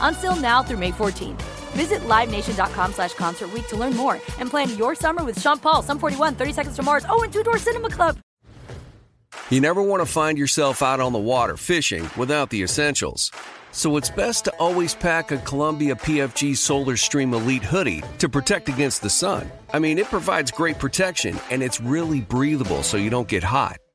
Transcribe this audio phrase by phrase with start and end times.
[0.00, 1.42] Until now through May 14th.
[1.72, 5.98] Visit LiveNation.com slash Concert to learn more and plan your summer with Sean Paul, Sum
[5.98, 8.16] 41, 30 Seconds to Mars, oh, and Two Door Cinema Club.
[9.50, 13.30] You never want to find yourself out on the water fishing without the essentials.
[13.72, 18.68] So it's best to always pack a Columbia PFG Solar Stream Elite hoodie to protect
[18.68, 19.50] against the sun.
[19.72, 23.78] I mean, it provides great protection and it's really breathable so you don't get hot.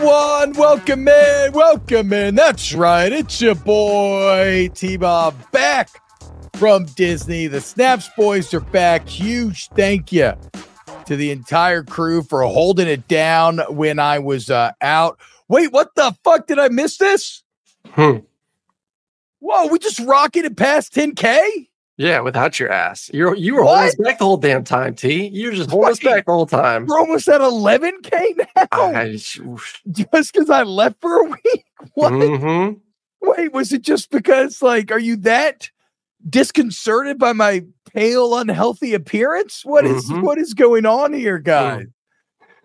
[0.00, 0.52] Everyone?
[0.54, 2.34] Welcome in, welcome in.
[2.34, 5.90] That's right, it's your boy T Bob back
[6.54, 7.48] from Disney.
[7.48, 9.06] The Snaps Boys are back.
[9.06, 10.32] Huge thank you
[11.04, 15.20] to the entire crew for holding it down when I was uh, out.
[15.48, 16.46] Wait, what the fuck?
[16.46, 17.42] Did I miss this?
[17.90, 18.18] Hmm.
[19.40, 21.68] Whoa, we just rocketed past 10K?
[22.00, 23.10] Yeah, without your ass.
[23.12, 25.26] You're you were holding us back the whole damn time, T.
[25.28, 26.86] You were just holding us back the whole time.
[26.86, 28.66] We're almost at 11K now.
[28.72, 29.10] I,
[29.90, 31.64] just because I left for a week?
[31.94, 32.12] What?
[32.12, 32.80] Mhm.
[33.20, 35.68] Wait, was it just because, like, are you that
[36.28, 39.62] disconcerted by my pale, unhealthy appearance?
[39.64, 40.22] What is- Mhm.
[40.22, 41.84] what is going on here, guys?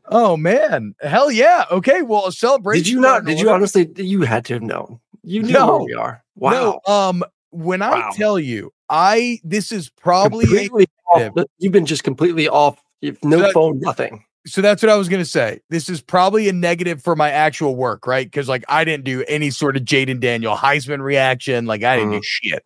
[0.07, 1.65] Oh man, hell yeah.
[1.71, 2.83] Okay, well, a celebration.
[2.83, 3.25] Did you not?
[3.25, 3.91] Did you honestly?
[3.97, 4.99] You had to have known.
[5.23, 5.77] You knew No.
[5.77, 6.23] where we are.
[6.35, 6.51] Wow.
[6.87, 8.09] No, um, when I Wow.
[8.15, 11.45] tell you, I this is probably a- completely off.
[11.59, 12.81] You've been just completely off.
[13.23, 14.23] No That- phone, nothing.
[14.47, 15.59] so that's what I was gonna say.
[15.69, 18.25] This is probably a negative for my actual work, right?
[18.25, 22.11] Because like I didn't do any sort of Jayden Daniel Heisman reaction, like I didn't
[22.11, 22.63] do shit.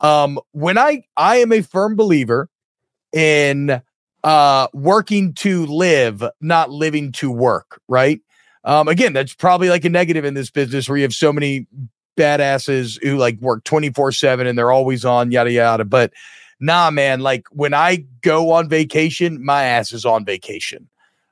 [0.00, 2.48] Um, when I I am a firm believer
[3.12, 3.80] in
[4.24, 8.20] uh working to live, not living to work, right?
[8.64, 11.66] Um, again, that's probably like a negative in this business where you have so many
[12.16, 15.84] badasses who like work 24-7 and they're always on, yada yada.
[15.84, 16.12] But
[16.60, 20.88] nah, man, like when I go on vacation, my ass is on vacation.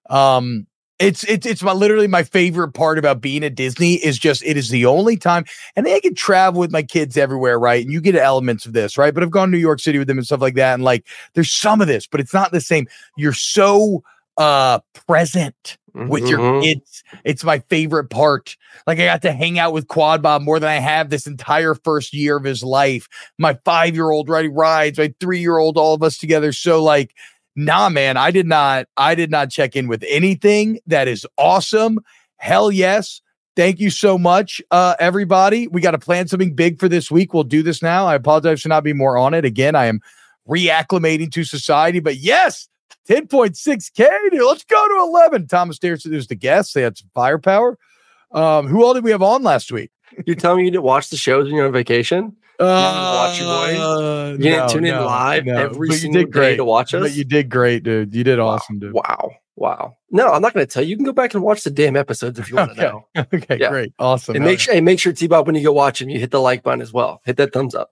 [0.08, 0.66] Um,
[1.00, 4.58] it's it's it's my literally my favorite part about being at Disney is just it
[4.58, 7.82] is the only time, and I can travel with my kids everywhere, right?
[7.82, 9.14] And you get elements of this, right?
[9.14, 11.06] But I've gone to New York City with them and stuff like that, and like
[11.32, 12.86] there's some of this, but it's not the same.
[13.16, 14.04] You're so
[14.36, 16.62] uh present with your Mhm.
[16.62, 17.02] kids.
[17.24, 18.56] It's my favorite part.
[18.86, 21.74] Like I got to hang out with Quad Bob more than I have this entire
[21.74, 23.08] first year of his life.
[23.38, 26.52] My five year old riding rides, my three year old, all of us together.
[26.52, 27.14] So like,
[27.56, 30.78] nah, man, I did not, I did not check in with anything.
[30.86, 31.98] That is awesome.
[32.36, 33.20] Hell yes.
[33.56, 35.66] Thank you so much, uh, everybody.
[35.66, 37.34] We got to plan something big for this week.
[37.34, 38.06] We'll do this now.
[38.06, 39.44] I apologize for not being more on it.
[39.44, 40.00] Again, I am
[40.48, 42.68] reacclimating to society, but yes,
[43.08, 44.08] 10.6K.
[44.30, 45.46] Dude, let's go to 11.
[45.48, 46.74] Thomas Stairs was the guest.
[46.74, 47.78] They had some firepower.
[48.32, 49.90] Um, who all did we have on last week?
[50.26, 52.36] You're telling me you didn't watch the shows when you're on vacation?
[52.58, 54.38] Uh, watch your boys?
[54.40, 56.56] You didn't tune in live every But you single did day great.
[56.56, 57.00] to watch us?
[57.02, 58.14] But you did great, dude.
[58.14, 58.92] You did awesome, dude.
[58.92, 59.30] Wow.
[59.56, 59.96] Wow.
[60.10, 60.90] No, I'm not going to tell you.
[60.90, 62.92] You can go back and watch the damn episodes if you want to Okay.
[62.92, 63.06] know.
[63.34, 63.68] Okay, Yeah.
[63.70, 63.92] great.
[63.98, 64.36] Awesome.
[64.36, 66.30] And make sure, hey, make sure T Bob when you go watch them, you hit
[66.30, 67.20] the like button as well.
[67.24, 67.90] Hit that thumbs up.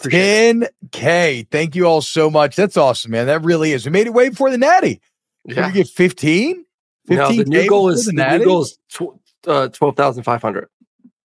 [0.00, 0.56] Appreciate
[0.92, 1.48] 10K.
[1.50, 2.56] Thank you all so much.
[2.56, 3.26] That's awesome, man.
[3.26, 3.84] That really is.
[3.84, 5.00] We made it way before the Natty.
[5.44, 5.66] Yeah.
[5.68, 6.64] we get 15?
[7.08, 10.22] No, the 15K new goal is the the new goal is tw- uh, twelve thousand
[10.22, 10.68] five hundred.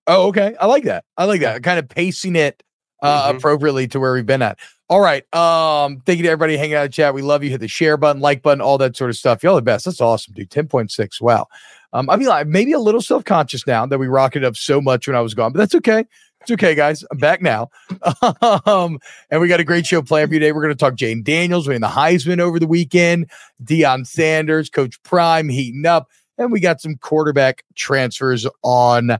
[0.08, 0.56] Oh, okay.
[0.60, 1.04] I like that.
[1.18, 1.62] I like that.
[1.64, 2.64] Kind of pacing it
[3.02, 3.38] uh, Mhm.
[3.38, 4.58] appropriately to where we've been at.
[4.90, 5.24] All right.
[5.34, 7.14] Um, thank you to everybody hanging out in chat.
[7.14, 7.50] We love you.
[7.50, 9.44] Hit the share button, like button, all that sort of stuff.
[9.44, 9.86] Y'all the best.
[9.86, 10.50] That's awesome, dude.
[10.50, 11.22] 10.6.
[11.22, 11.48] Wow.
[11.94, 15.08] Um, I mean, like maybe a little self-conscious now that we rocketed up so much
[15.08, 16.06] when I was gone, but that's okay.
[16.46, 17.04] It's okay, guys.
[17.10, 17.72] I'm back now.
[18.68, 19.00] um,
[19.32, 20.52] and we got a great show planned for you today.
[20.52, 23.32] We're going to talk Jane Daniels winning the Heisman over the weekend,
[23.64, 26.08] Deion Sanders, Coach Prime heating up,
[26.38, 29.18] and we got some quarterback transfers on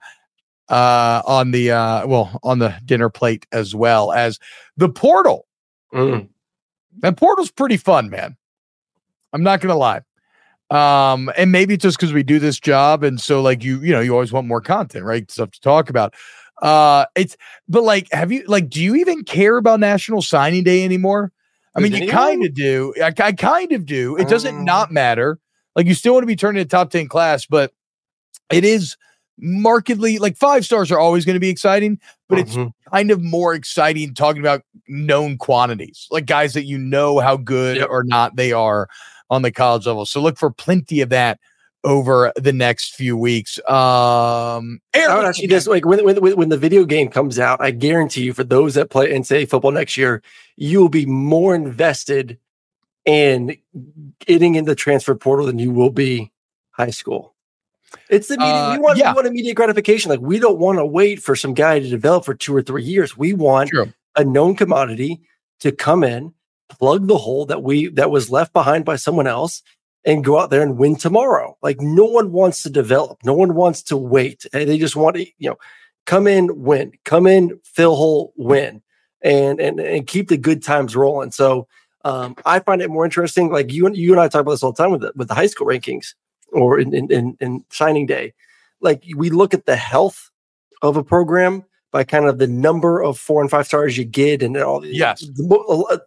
[0.70, 4.40] uh on the uh well on the dinner plate as well as
[4.78, 5.48] the portal.
[5.96, 6.28] Mm.
[7.00, 8.38] That portal's pretty fun, man.
[9.34, 10.02] I'm not gonna lie.
[10.70, 13.94] Um, and maybe it's just because we do this job, and so like you, you
[13.94, 15.30] know, you always want more content, right?
[15.32, 16.14] Stuff to talk about.
[16.62, 17.36] Uh, it's
[17.68, 21.32] but like, have you like, do you even care about National Signing Day anymore?
[21.76, 22.94] I mean, you kind of do.
[23.04, 24.16] I, I kind of do.
[24.16, 25.40] It doesn't Um, not matter.
[25.76, 27.74] Like, you still want to be turning a top ten class, but
[28.52, 28.96] it is
[29.38, 32.00] markedly like five stars are always going to be exciting,
[32.30, 32.72] but it's Mhm.
[32.94, 37.78] kind of more exciting talking about known quantities, like guys that you know how good
[37.78, 37.88] Yep.
[37.90, 38.88] or not they are
[39.30, 40.06] on the college level.
[40.06, 41.40] So look for plenty of that
[41.86, 43.58] over the next few weeks.
[43.70, 47.08] Um, Aaron, I would ask you this: like when, when when when the video game
[47.08, 50.22] comes out, I guarantee you, for those that play NCAA football next year,
[50.58, 52.38] you will be more invested
[53.06, 53.56] in
[54.20, 56.32] getting in the transfer portal than you will be
[56.72, 57.36] high school.
[58.10, 58.54] It's the media.
[58.54, 59.12] Uh, we want yeah.
[59.12, 60.10] we want immediate gratification.
[60.10, 62.84] Like we don't want to wait for some guy to develop for two or three
[62.84, 63.16] years.
[63.16, 63.94] We want True.
[64.16, 65.22] a known commodity
[65.60, 66.34] to come in,
[66.68, 69.62] plug the hole that we that was left behind by someone else,
[70.06, 71.58] and go out there and win tomorrow.
[71.62, 74.46] Like no one wants to develop, no one wants to wait.
[74.54, 75.58] And They just want to, you know,
[76.06, 78.82] come in, win, come in, fill hole, win,
[79.22, 81.32] and and and keep the good times rolling.
[81.32, 81.68] So
[82.04, 83.52] um, I find it more interesting.
[83.52, 85.28] Like you and you and I talk about this all the time with the, with
[85.28, 86.14] the high school rankings
[86.52, 88.34] or in in, in in signing day.
[88.82, 90.30] Like we look at the health
[90.84, 94.44] of a program by kind of the number of four and five stars you get,
[94.44, 94.82] and all.
[94.82, 95.22] the- Yes.
[95.22, 96.04] the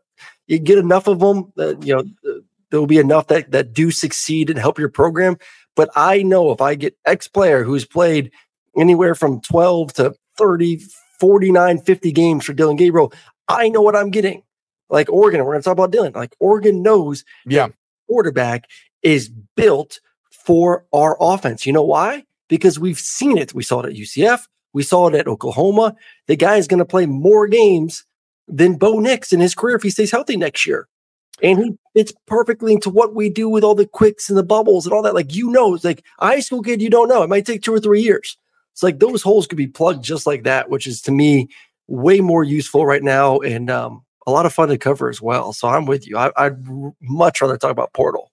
[0.47, 1.53] you get enough of them.
[1.57, 5.37] That, you know, there will be enough that that do succeed and help your program.
[5.77, 8.31] But I know if I get X player who's played
[8.77, 10.81] anywhere from 12 to 30,
[11.21, 13.13] 49, 50 games for Dillon Gabriel,
[13.49, 14.43] I know what I'm getting.
[14.91, 16.13] Like Oregon, we're going to talk about Dillon.
[16.15, 17.69] Like Oregon knows Yeah.
[18.09, 18.65] quarterback
[19.03, 20.01] is built
[20.31, 21.67] for our offense.
[21.67, 22.25] You know why?
[22.49, 23.53] Because we've seen it.
[23.55, 24.47] We saw it at UCF.
[24.73, 25.95] We saw it at Oklahoma.
[26.27, 28.05] The guy is going to play more games
[28.47, 30.89] than Bo Nix in his career if he stays healthy next year.
[31.43, 34.87] And he fits perfectly into what we do with all the quicks and the bubbles
[34.87, 35.15] and all that.
[35.15, 37.23] Like, you know, it's like a high school kid, you don't know.
[37.25, 38.37] It might take two or three years.
[38.73, 41.49] It's like those holes could be plugged just like that, which is to me
[41.89, 45.53] way more useful right now and um, a lot of fun to cover as well.
[45.53, 46.17] So I'm with you.
[46.17, 46.57] I, I'd
[47.03, 48.31] much rather talk about Portal.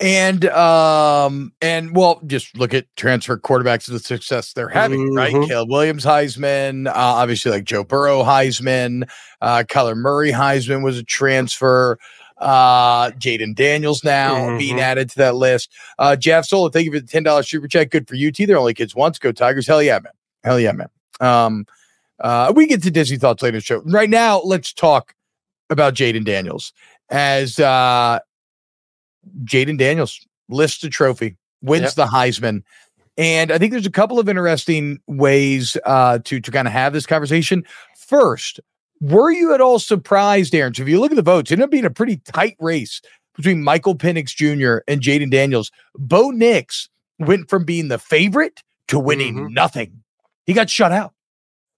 [0.00, 5.34] and um and well just look at transfer quarterbacks and the success they're having right
[5.34, 5.48] Mhm.
[5.48, 9.08] caleb williams heisman uh, obviously like joe burrow heisman
[9.40, 11.98] uh kyler murray heisman was a transfer
[12.38, 14.80] uh jayden daniels now being Mhm.
[14.80, 15.70] added to that list.
[15.98, 18.58] Uh jeff sola thank you for the $10 super check good for you t they're
[18.58, 19.18] only kids once.
[19.18, 19.66] Go tigers.
[19.66, 20.12] Hell yeah man.
[20.44, 20.88] Hell yeah man.
[21.20, 21.64] Um
[22.20, 23.82] uh we get to disney thoughts later in the show.
[23.86, 25.14] Right now let's talk
[25.70, 26.72] about jayden daniels.
[27.10, 28.18] As uh
[29.44, 31.94] Jayden Daniels lifts the trophy, wins Yep.
[31.94, 32.62] the Heisman.
[33.18, 36.92] And I think there's a couple of interesting ways uh, to to kind of have
[36.92, 37.64] this conversation.
[37.96, 38.60] First,
[39.00, 40.74] were you at all surprised, Aaron?
[40.74, 43.00] So if you look at the votes, it ended up being a pretty tight race
[43.34, 44.78] between Michael Penix Jr.
[44.88, 45.70] and Jayden Daniels.
[45.98, 46.88] Bo Nix
[47.18, 49.50] went from being the favorite to winning Mhm.
[49.52, 50.02] nothing.
[50.46, 51.12] He got shut out.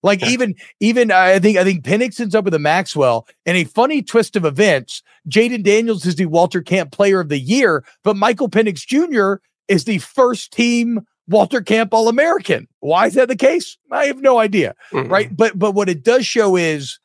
[0.04, 3.26] Like even even uh, I think I think Penix ends up with a Maxwell.
[3.46, 7.38] And a funny twist of events, Jayden Daniels is the Walter Camp Player of the
[7.40, 9.42] Year, but Michael Penix Jr.
[9.66, 12.68] is the first team Walter Camp All American.
[12.78, 13.76] Why is that the case?
[13.90, 14.74] I have no idea.
[14.92, 15.10] Mhm.
[15.10, 15.36] Right.
[15.36, 17.00] But but what it does show is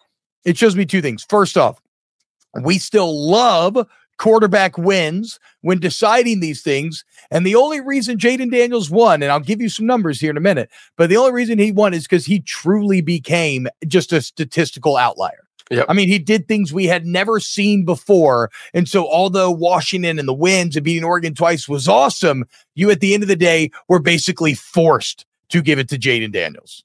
[0.45, 1.25] it shows me two things.
[1.27, 1.81] First off,
[2.61, 7.03] we still love quarterback wins when deciding these things.
[7.31, 10.37] And the only reason Jayden Daniels won, and I'll give you some numbers here in
[10.37, 14.21] a minute, but the only reason he won is because he truly became just a
[14.21, 15.43] statistical outlier.
[15.71, 15.85] Yep.
[15.89, 18.51] I mean, he did things we had never seen before.
[18.73, 22.45] And so, although Washington and the wins and beating Oregon twice was awesome,
[22.75, 26.31] you at the end of the day were basically forced to give it to Jayden
[26.31, 26.83] Daniels.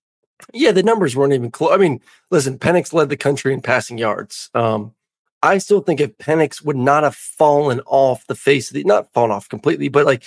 [0.52, 1.72] Yeah, the numbers weren't even close.
[1.72, 4.50] I mean, listen, Penix led the country in passing yards.
[4.54, 4.94] Um,
[5.42, 9.12] I still think if Penix would not have fallen off the face of the not
[9.12, 10.24] fallen off completely, but like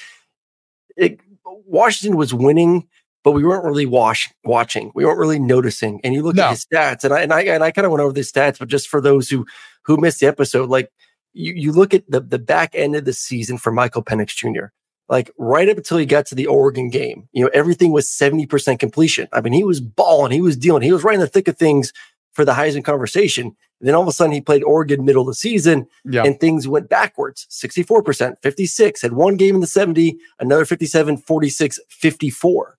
[0.96, 2.88] it, Washington was winning,
[3.24, 4.92] but we weren't really wash, watching.
[4.96, 6.00] We weren't really noticing.
[6.04, 6.46] And you look No.
[6.46, 8.60] at his stats, and I and I and I kind of went over the stats,
[8.60, 9.46] but just for those who
[9.84, 10.92] who missed the episode, like
[11.34, 14.66] you you look at the the back end of the season for Michael Penix Jr.
[15.12, 18.80] Like right up until he got to the Oregon game, you know, everything was 70%
[18.80, 19.28] completion.
[19.34, 21.58] I mean, he was balling, he was dealing, he was right in the thick of
[21.58, 21.92] things
[22.32, 23.48] for the Heisman conversation.
[23.48, 26.24] And then all of a sudden he played Oregon middle of the season Yeah.
[26.24, 31.80] and things went backwards 64%, 56, had one game in the 70, another 57, 46,
[31.90, 32.78] 54.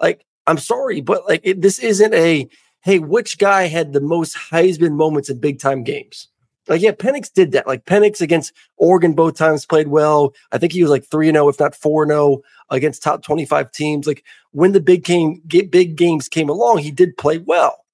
[0.00, 2.48] Like, I'm sorry, but like it, this isn't a
[2.82, 6.28] hey, which guy had the most Heisman moments in big time games?
[6.68, 7.66] Like, yeah, Penix did that.
[7.66, 10.32] Like Penix against Oregon both times played well.
[10.52, 12.40] I think he was like 3 0, if not 4 0
[12.70, 14.06] against top 25 teams.
[14.06, 17.84] Like when the big game big games came along, he did play well.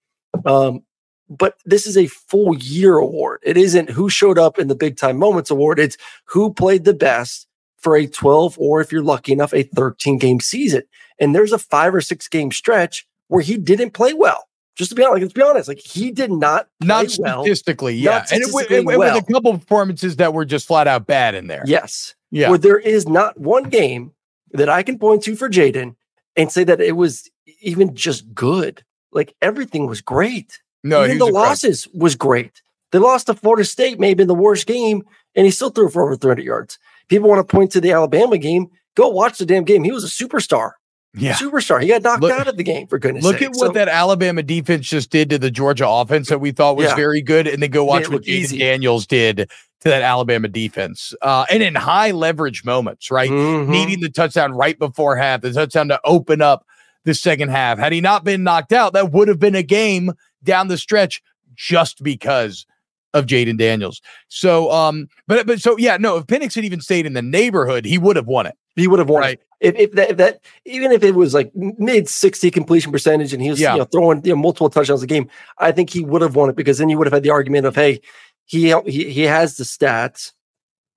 [0.45, 0.83] Um,
[1.29, 3.41] but this is a full year award.
[3.45, 5.79] It isn't who showed up in the big time moments award.
[5.79, 5.97] It's
[6.27, 7.47] who played the best
[7.79, 10.83] for a 12 or if you're lucky enough, a 13 game season.
[11.19, 14.49] And there's a five or six game stretch where he didn't play well.
[14.81, 17.97] Just to be honest, like, let's be honest, like he did not not well, statistically,
[17.97, 18.99] yeah, not and it, it, it well.
[18.99, 21.63] was a couple of performances that were just flat out bad in there.
[21.67, 22.15] Yes.
[22.31, 22.49] Yeah.
[22.49, 24.15] Where there is not one game
[24.53, 25.97] that I can point to for Jayden
[26.35, 27.29] and say that it was
[27.61, 28.83] even just good.
[29.13, 30.63] Like everything was great.
[30.83, 32.63] no, even the losses was great.
[32.91, 35.03] They lost to Florida State, may have been the worst game,
[35.35, 36.79] and he still threw for over 300 yards.
[37.09, 38.71] People want to point to the Alabama game.
[38.95, 39.85] Go watch the damn game.
[39.85, 40.73] He was a superstar.
[41.15, 41.35] Yeah.
[41.35, 41.83] Superstar.
[41.83, 43.49] He got knocked Look- out of the game, for goodness Look sake.
[43.49, 46.77] at what So- that Alabama defense just did to the Georgia offense that we thought
[46.77, 46.95] was Yeah.
[46.95, 48.59] very good, and then go watch what Jayden.
[48.59, 53.31] Daniels did to that Alabama defense, uh, and in high leverage moments, right?
[53.31, 53.69] Mhm.
[53.69, 56.65] Needing the touchdown right before half, the touchdown to open up
[57.05, 57.79] the second half.
[57.79, 60.13] Had he not been knocked out, that would have been a game
[60.45, 61.23] down the stretch
[61.57, 62.67] just because
[63.15, 64.01] of Jayden Daniels.
[64.29, 67.85] So, um, but but so yeah, no, if Penix had even stayed in the neighborhood,
[67.85, 68.55] he would have won it.
[68.77, 69.21] he would have won.
[69.23, 69.41] Right.
[69.61, 73.43] If, if that, if that, even if it was like mid 60 completion percentage and
[73.43, 73.75] he was Yeah.
[73.75, 76.49] you know, throwing you know, multiple touchdowns a game, I think he would have won
[76.49, 78.01] it because then you would have had the argument of, hey,
[78.47, 80.33] he he, he has the stats,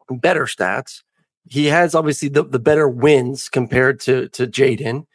[0.09, 1.03] better stats.
[1.49, 5.05] He has obviously the, the better wins compared to to Jayden.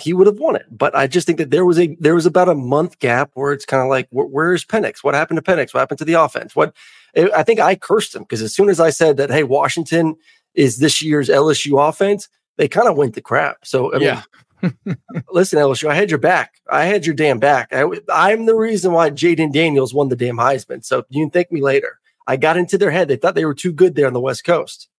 [0.00, 2.24] He would have won it, but I just think that there was a there was
[2.24, 5.04] about a month gap where it's kind of like, where, where's Penix?
[5.04, 5.74] What happened to Penix?
[5.74, 6.56] What happened to the offense?
[6.56, 6.74] What
[7.16, 10.16] I think I cursed him because as soon as I said that, hey, Washington
[10.54, 12.28] is this year's LSU offense,
[12.60, 13.64] they kind of went to crap.
[13.64, 14.22] So I mean, Yeah.
[15.32, 16.60] listen, LSU, I had your back.
[16.70, 17.72] I had your damn back.
[17.72, 20.84] I, am the reason why Jayden Daniels won the damn Heisman.
[20.84, 21.98] So you can thank me later.
[22.26, 23.08] I got into their head.
[23.08, 24.89] They thought they were too good there on the West Coast.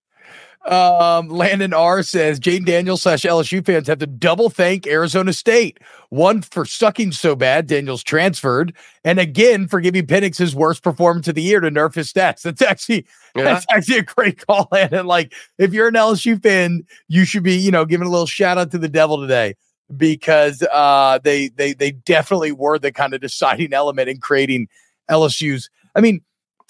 [0.66, 5.80] Um, Landon R says Jayden Daniels slash LSU fans have to double thank Arizona State.
[6.10, 11.28] One for sucking so bad, Daniels transferred, and again for giving Penix his worst performance
[11.28, 12.44] of the year to nerf his stats.
[12.44, 13.46] That's actually yeah.
[13.46, 15.08] that's actually a great call, Landon.
[15.08, 18.60] Like if you're an LSU fan, you should be, you know, giving a little shout
[18.60, 19.56] out to the devil today
[19.98, 24.68] because uh they they they definitely were the kind of deciding element in creating
[25.10, 25.72] LSU's.
[25.96, 26.22] I mean,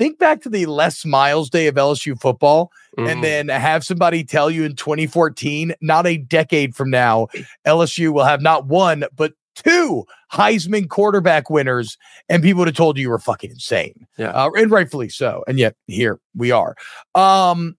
[0.02, 3.08] think back to the Les Miles day of LSU football Mm-hmm.
[3.08, 7.28] and then have somebody tell you in 2014, not a decade from now,
[7.66, 10.04] LSU will have not one, but two
[10.34, 14.06] Heisman quarterback winners, and people would have told you you were fucking insane.
[14.18, 14.32] Yeah.
[14.32, 15.46] Uh, and rightfully so.
[15.48, 16.76] And yet here we are.
[17.16, 17.78] Um,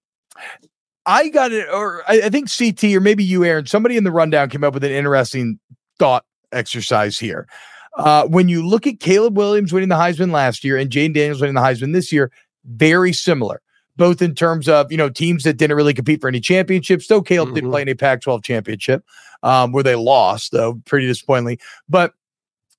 [1.05, 4.11] I got it, or I, I think CT, or maybe you, Aaron, somebody in the
[4.11, 5.59] rundown came up with an interesting
[5.99, 7.47] thought exercise here.
[7.97, 11.41] Uh, when you look at Caleb Williams winning the Heisman last year and Jane Daniels
[11.41, 12.31] winning the Heisman this year,
[12.65, 13.61] very similar
[13.97, 17.07] both in terms of you know teams that didn't really compete for any championships.
[17.07, 17.71] Though Caleb did Mhm.
[17.71, 19.05] play in a Pac-12 championship,
[19.43, 21.59] um, where they lost, though pretty disappointingly.
[21.89, 22.15] But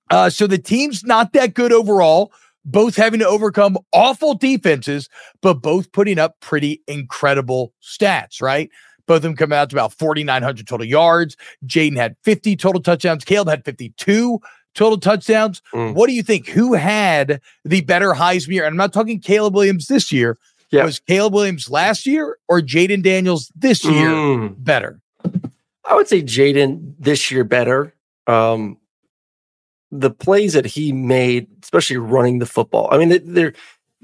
[0.09, 2.31] uh, so the team's not that good overall.
[2.65, 5.09] Both having to overcome awful defenses,
[5.41, 8.41] but both putting up pretty incredible stats.
[8.41, 8.69] Right,
[9.05, 11.37] both of them coming out to about 4,900 total yards.
[11.65, 13.23] Jayden had 50 total touchdowns.
[13.25, 14.39] Caleb had 52
[14.73, 15.61] total touchdowns.
[15.73, 15.93] Mm.
[15.93, 16.47] What do you think?
[16.49, 18.65] Who had the better Heisman year?
[18.65, 20.37] And I'm not talking Caleb Williams this year.
[20.71, 20.85] Yeah.
[20.85, 24.55] Was Caleb Williams last year or Jayden Daniels this year Mm.
[24.63, 24.99] better?
[25.85, 27.93] I would say Jayden this year better.
[28.27, 28.77] Um,
[29.91, 32.87] the plays that he made, especially running the football.
[32.91, 33.53] I mean, they- they're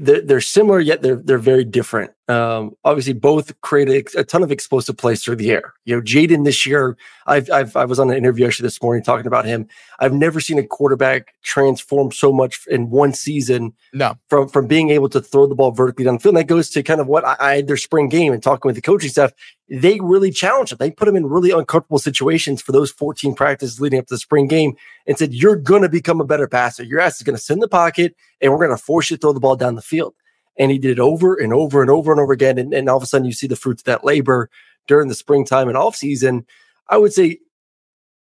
[0.01, 2.11] they're, they're similar yet they're they're very different.
[2.29, 5.74] Um, obviously, both created a ton of explosive plays through the air.
[5.86, 6.95] You know, Jayden this year,
[7.25, 9.67] I've, I've I was on an interview actually this morning talking about him.
[10.00, 14.15] I've never seen a quarterback transform so much in one season No.
[14.29, 16.36] from from being able to throw the ball vertically down the field.
[16.36, 18.69] And that goes to kind of what I, I had their spring game and talking
[18.69, 19.31] with the coaching staff.
[19.67, 20.77] They really challenged him.
[20.79, 24.19] They put him in really uncomfortable situations for those 14 practices leading up to the
[24.19, 24.75] spring game
[25.07, 26.83] and said, You're going to become a better passer.
[26.83, 29.17] Your ass is going to sit in the pocket and we're going to force you
[29.17, 30.13] to throw the ball down the field.
[30.59, 32.57] And he did it over and over and over and over again.
[32.57, 34.49] And, and all of a sudden, you see the fruits of that labor
[34.87, 36.45] during the springtime and off season.
[36.89, 37.39] I would say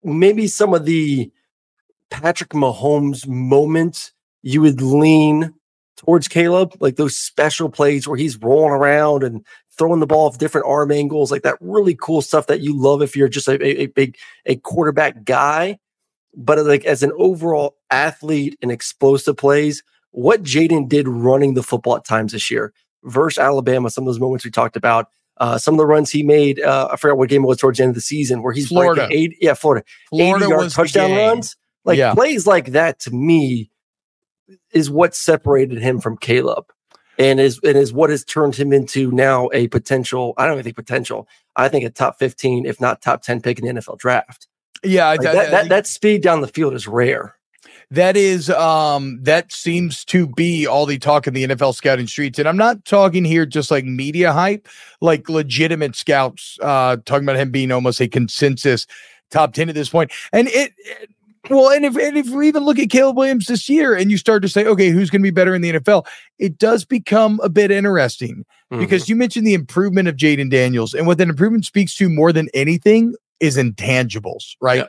[0.04, 1.30] maybe some of the
[2.10, 5.52] Patrick Mahomes moments you would lean
[5.96, 9.44] towards Caleb, like those special plays where he's rolling around and
[9.76, 13.02] throwing the ball off different arm angles, like that really cool stuff that you love
[13.02, 14.16] if you're just a, a, a big
[14.46, 15.78] a quarterback guy.
[16.36, 21.96] But like as an overall athlete and explosive plays, what Jayden did running the football
[21.96, 22.72] at times this year
[23.04, 26.22] versus Alabama, some of those moments we talked about, uh, some of the runs he
[26.22, 28.52] made, uh, I forgot what game it was towards the end of the season where
[28.52, 29.02] he's Florida.
[29.06, 31.56] breaking eight, yeah, Florida, Florida 80 yard touchdown runs.
[31.84, 32.14] Like Yeah.
[32.14, 33.70] plays like that to me
[34.72, 36.64] is what separated him from Caleb.
[37.20, 40.34] And is and is what has turned him into now a potential.
[40.38, 41.26] I don't even think potential.
[41.56, 44.46] I think a top fifteen, if not top ten pick in the NFL draft.
[44.84, 47.34] Yeah, I- Like I- that, I- that that speed down the field is rare.
[47.90, 52.38] That is um that seems to be all the talk in the NFL scouting streets.
[52.38, 54.68] And I'm not talking here just like media hype,
[55.00, 58.86] like legitimate scouts uh talking about him being almost a consensus
[59.30, 60.12] top 10 at this point.
[60.32, 61.10] And it, it-
[61.50, 64.18] well, and if and if we even look at Caleb Williams this year and you
[64.18, 66.04] start to say, okay, who's going to be better in the NFL,
[66.38, 68.80] it does become a bit interesting Mm-hmm.
[68.82, 72.34] because you mentioned the improvement of Jayden Daniels, and what that improvement speaks to more
[72.34, 74.80] than anything is intangibles, right?
[74.80, 74.86] Yeah.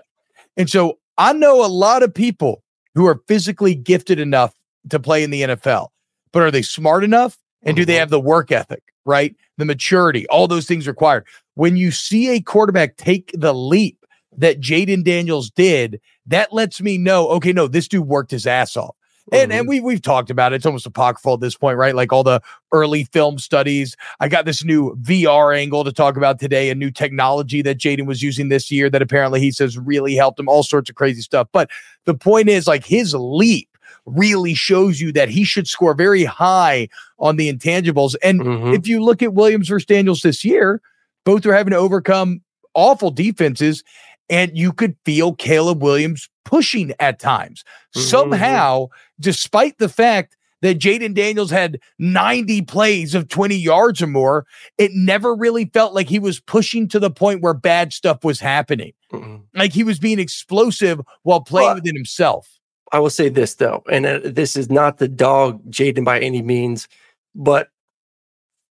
[0.58, 2.62] And so I know a lot of people
[3.00, 4.54] who are physically gifted enough
[4.90, 5.88] to play in the NFL,
[6.34, 7.38] but are they smart enough?
[7.64, 8.00] And do they Mhm.
[8.00, 9.34] have the work ethic, right?
[9.58, 11.24] The maturity, all those things required.
[11.56, 14.06] When you see a quarterback take the leap
[14.38, 18.76] that Jayden Daniels did, that lets me know, okay, no, this dude worked his ass
[18.76, 18.98] off.
[19.32, 20.58] And and we we've talked about it.
[20.58, 21.96] It's almost apocryphal at this point, right?
[21.96, 23.96] Like all the early film studies.
[24.20, 28.06] I got this new VR angle to talk about today, a new technology that Jayden
[28.06, 31.22] was using this year that apparently he says really helped him, all sorts of crazy
[31.22, 31.48] stuff.
[31.52, 31.70] But
[32.06, 33.68] the point is, like his leap
[34.06, 36.88] really shows you that he should score very high
[37.20, 38.16] on the intangibles.
[38.24, 38.76] And Mhm.
[38.78, 40.82] if you look at Williams versus Daniels this year,
[41.26, 42.42] both are having to overcome
[42.74, 43.84] awful defenses,
[44.30, 47.64] and you could feel Caleb Williams pushing at times.
[47.96, 48.02] Mhm.
[48.02, 48.88] Somehow,
[49.20, 54.46] despite the fact that Jayden Daniels had 90 plays of 20 yards or more,
[54.78, 58.42] it never really felt like he was pushing to the point where bad stuff was
[58.42, 58.92] happening.
[59.14, 59.44] Mhm.
[59.56, 62.48] Like he was being explosive while playing within himself.
[62.92, 66.42] I will say this though, and uh, this is not the dog Jayden by any
[66.42, 66.88] means,
[67.36, 67.70] but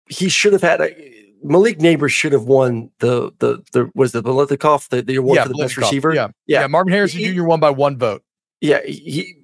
[0.09, 4.23] he should have had a, Malik Nabers should have won the the the was the
[4.23, 6.15] Biletnikoff the, the award for the best receiver.
[6.15, 6.29] Yeah.
[6.47, 6.63] yeah.
[6.63, 6.67] Yeah.
[6.67, 7.45] Marvin Harrison He- Jr.
[7.45, 8.23] won by one vote.
[8.63, 9.37] Yeah, he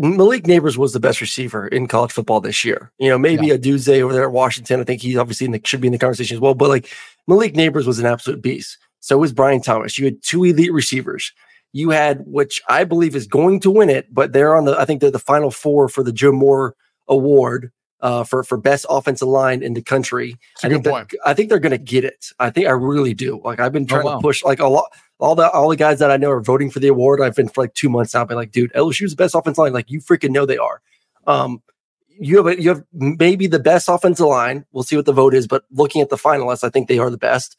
[0.00, 2.90] Malik Nabers was the best receiver in college football this year.
[2.98, 4.80] You know, maybe Odunze over there at Washington.
[4.80, 6.54] I think he's obviously the should be in the conversation as well.
[6.54, 6.90] But like
[7.26, 8.78] Malik Nabers was an absolute beast.
[9.00, 9.98] So was Brian Thomas.
[9.98, 11.32] You had two elite receivers.
[11.72, 14.78] You had, which I believe is going to win it, but they're on the.
[14.78, 16.74] I think they're the final four for the Joe Moore
[17.06, 20.36] Award uh, for for best offensive line in the country.
[20.62, 21.14] I think.
[21.24, 22.26] I think they're going to get it.
[22.38, 23.40] I think I really do.
[23.44, 24.16] Like I've been trying wow.
[24.16, 24.90] to push like a lot.
[25.20, 27.20] All the all the guys that I know are voting for the award.
[27.20, 28.24] I've been for like two months now.
[28.24, 29.72] Been like, dude, LSU's the best offensive line.
[29.72, 30.80] Like you freaking know they are.
[31.26, 31.62] Um,
[32.08, 34.64] you have a, you have maybe the best offensive line.
[34.72, 37.10] We'll see what the vote is, but looking at the finalists, I think they are
[37.10, 37.56] the best.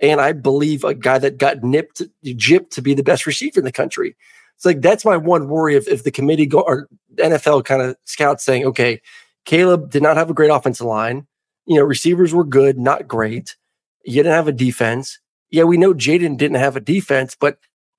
[0.00, 3.64] And I believe a guy that got nipped, gypped to be the best receiver in
[3.64, 4.16] the country.
[4.56, 5.76] It's like that's my one worry.
[5.76, 9.00] If if the committee go or NFL kind of scouts saying, okay,
[9.44, 11.26] Caleb did not have a great offensive line.
[11.66, 13.56] You know, receivers were good, not great.
[14.04, 15.18] You didn't have a defense.
[15.54, 17.58] Yeah, we know Jayden didn't have a defense, but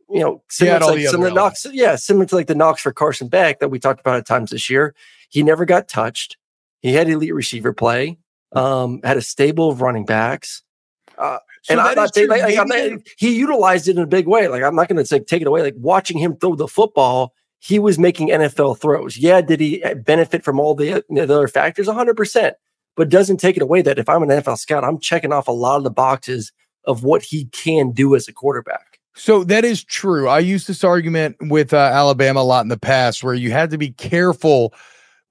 [0.09, 2.91] you know, similar to like the similar knocks, yeah, similar to like the knocks for
[2.91, 4.93] Carson Beck that we talked about at times this year.
[5.29, 6.37] He never got touched.
[6.81, 8.17] He had elite receiver play.
[8.51, 10.63] Um, had a stable of running backs.
[11.17, 14.07] Uh, So and I'm not saying like, like, I'm not- he utilized it in a
[14.07, 14.47] big way.
[14.47, 15.61] Like I'm not going to say take it away.
[15.61, 19.17] Like watching him throw the football, he was making NFL throws.
[19.17, 21.87] Yeah, did he uh, benefit from all the, the other factors?
[21.87, 22.15] 100.
[22.15, 22.55] percent
[22.95, 25.51] But doesn't take it away that if I'm an NFL scout, I'm checking off a
[25.51, 26.51] lot of the boxes
[26.87, 28.99] of what he can do as a quarterback.
[29.15, 30.27] So that is true.
[30.27, 33.69] I used this argument with uh, Alabama a lot in the past where you had
[33.71, 34.73] to be careful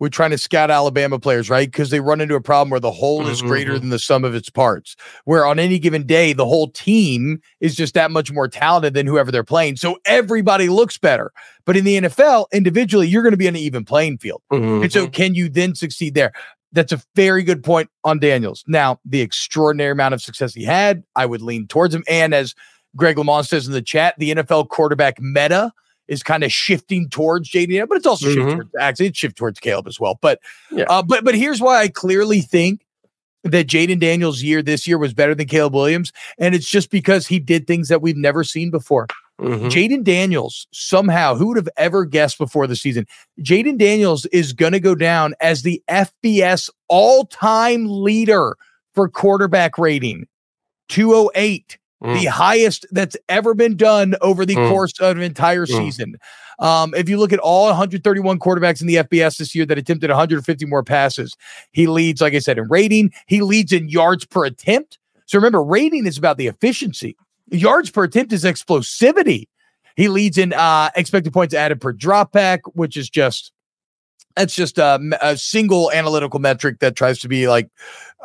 [0.01, 1.71] with trying to scout Alabama players, right?
[1.71, 3.81] Because they run into a problem where the whole is greater Mhm.
[3.81, 4.97] than the sum of its parts.
[5.25, 9.07] Where on any given day, the whole team is just that much more talented than
[9.07, 9.77] whoever they're playing.
[9.77, 11.31] So everybody looks better.
[11.65, 14.43] But in the NFL, individually, you're going to be on an even playing field.
[14.51, 16.33] And so, can you then succeed there?
[16.75, 18.63] That's a very good point on Daniels.
[18.67, 22.05] Now, the extraordinary amount of success he had, I would lean towards him.
[22.09, 22.55] And as
[22.97, 25.73] Greg Lamont says in the chat, the NFL quarterback meta
[26.09, 28.53] is kind of shifting towards JD, but it's also shifting Mhm.
[28.53, 30.19] towards actually it's shift towards Caleb as well.
[30.21, 30.39] But
[30.71, 30.85] Yeah.
[30.89, 32.83] uh, but but here's why I clearly think
[33.45, 37.27] that Jayden Daniels' year this year was better than Caleb Williams, and it's just because
[37.27, 39.07] he did things that we've never seen before.
[39.41, 39.69] Mhm.
[39.71, 43.07] Jayden Daniels, somehow, who would have ever guessed before the season?
[43.41, 48.57] Jayden Daniels is going to go down as the FBS all time leader
[48.95, 50.27] for quarterback rating
[50.89, 52.21] 208, Mm.
[52.21, 54.69] the highest that's ever been done over the Mm.
[54.69, 55.77] course of an entire Mm.
[55.79, 56.15] season.
[56.61, 60.11] Um, if you look at all 131 quarterbacks in the FBS this year that attempted
[60.11, 61.35] 150 more passes,
[61.73, 64.99] he leads, like I said, in rating, he leads in yards per attempt.
[65.27, 67.17] So remember, rating is about the efficiency.
[67.55, 69.47] Yards per attempt is explosivity.
[69.97, 73.53] He leads in uh, expected points added per dropback, which is just
[74.37, 77.71] that's just a single analytical metric that tries to be like,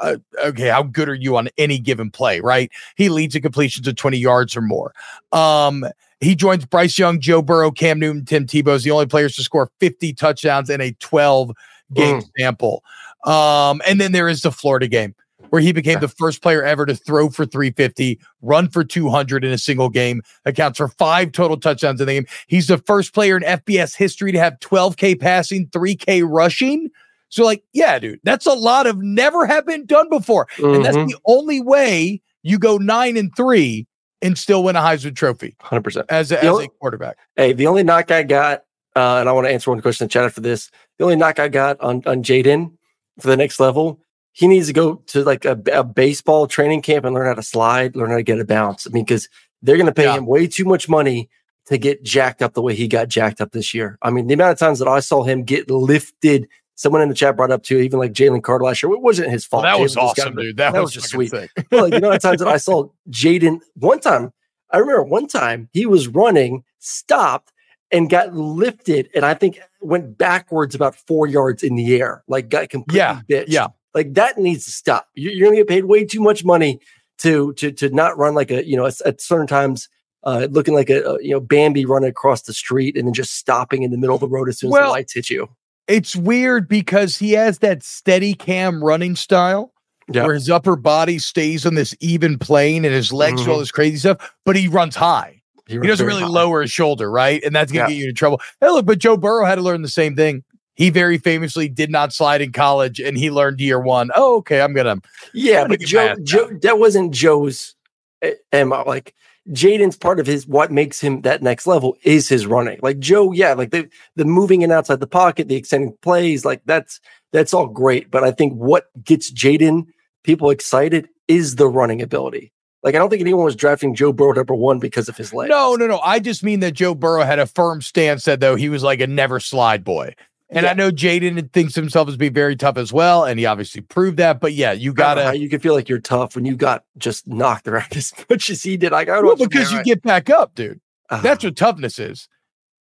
[0.01, 2.71] uh, okay, how good are you on any given play, right?
[2.95, 4.93] He leads in completions of 20 yards or more.
[5.31, 5.85] Um,
[6.19, 9.43] He joins Bryce Young, Joe Burrow, Cam Newton, Tim Tebow as the only players to
[9.43, 11.51] score 50 touchdowns in a 12
[11.93, 12.29] game mm.
[12.37, 12.83] sample.
[13.25, 15.15] Um, and then there is the Florida game
[15.49, 19.51] where he became the first player ever to throw for 350, run for 200 in
[19.51, 22.25] a single game, accounts for five total touchdowns in the game.
[22.47, 26.89] He's the first player in FBS history to have 12K passing, 3K rushing.
[27.29, 30.47] So, like, yeah, dude, that's a lot of never have been done before.
[30.57, 30.75] Mm-hmm.
[30.75, 31.07] And that's mm-hmm.
[31.07, 33.87] the only way you go nine and three
[34.21, 35.55] and still win a Heisman Trophy.
[35.61, 36.05] 100%.
[36.09, 37.17] As a, as only, a quarterback.
[37.35, 38.63] Hey, the only knock I got,
[38.95, 40.71] uh, and I want to answer one question in chat after this.
[40.97, 42.71] The only knock I got on, on Jayden
[43.19, 43.99] for the next level
[44.39, 47.43] he needs to go to like a, a, baseball training camp and learn how to
[47.43, 48.87] slide, learn how to get a bounce.
[48.87, 49.27] I mean, because
[49.61, 50.15] they're going to pay yeah.
[50.15, 51.29] him way too much money
[51.65, 53.97] to get jacked up the way he got jacked up this year.
[54.01, 56.47] I mean, the amount of times that I saw him get lifted.
[56.75, 58.93] Someone in the chat brought up too, even like Jalen Carter last year.
[58.93, 59.63] It wasn't his fault.
[59.63, 60.55] Well, that was awesome, dude.
[60.55, 61.33] That, that was, was, just sweet.
[61.33, 61.51] like,
[61.93, 64.31] you know, times that I saw Jayden one time.
[64.71, 67.51] I remember one time he was running, stopped,
[67.91, 72.47] and got lifted, and I think went backwards about four yards in the air, like
[72.47, 73.45] got completely yeah, bitched.
[73.49, 75.07] Yeah, like that needs to stop.
[75.15, 76.79] You're, you're going to get paid way too much money
[77.19, 79.89] to to to not run like a you know at, certain times
[80.23, 83.35] uh, looking like a, a, you know Bambi running across the street and then just
[83.35, 85.47] stopping in the middle of the road as soon as the lights hit you.
[85.87, 89.73] It's weird because he has that steady cam running style.
[90.11, 93.45] Where his upper body stays on this even plane and his legs mm-hmm.
[93.45, 93.61] do all mm-hmm.
[93.61, 95.39] this crazy stuff, but he runs high.
[95.67, 96.29] He, he doesn't really high.
[96.29, 97.43] lower his shoulder, right?
[97.43, 98.41] And that's gonna get you in trouble.
[98.59, 100.43] Hey, look, but Joe Burrow had to learn the same thing
[100.79, 104.11] he very famously did not slide in college and he learned year one.
[104.15, 104.95] Oh, okay, I'm gonna.
[105.33, 107.75] Yeah, I'm gonna but Joe, Joe, that wasn't Joe's
[108.21, 108.85] eh, eh, MO.
[108.87, 109.13] Like
[109.49, 112.79] Jayden's part of his what makes him that next level is his running.
[112.81, 116.61] Like Joe, yeah, like the the moving in outside the pocket, the extending plays, like
[116.65, 117.01] that's
[117.33, 118.09] that's all great.
[118.09, 119.85] But I think what gets Jayden
[120.23, 122.53] people excited is the running ability.
[122.83, 125.49] Like I don't think anyone was drafting Joe Burrow number one because of his legs.
[125.49, 125.99] No, no, no.
[125.99, 129.01] I just mean that Joe Burrow had a firm stance that though he was like
[129.01, 130.15] a never slide boy.
[130.51, 130.71] And yeah.
[130.71, 134.17] I know Jayden thinks himself as being very tough as well, and he obviously proved
[134.17, 134.39] that.
[134.39, 135.37] But yeah, you gotta.
[135.37, 138.63] you can feel like you're tough when you got just knocked around as much as
[138.63, 138.91] he did.
[138.91, 139.85] Like I don't well, because you right.
[139.85, 140.81] get back up, dude.
[141.09, 142.27] Uh, That's what toughness is.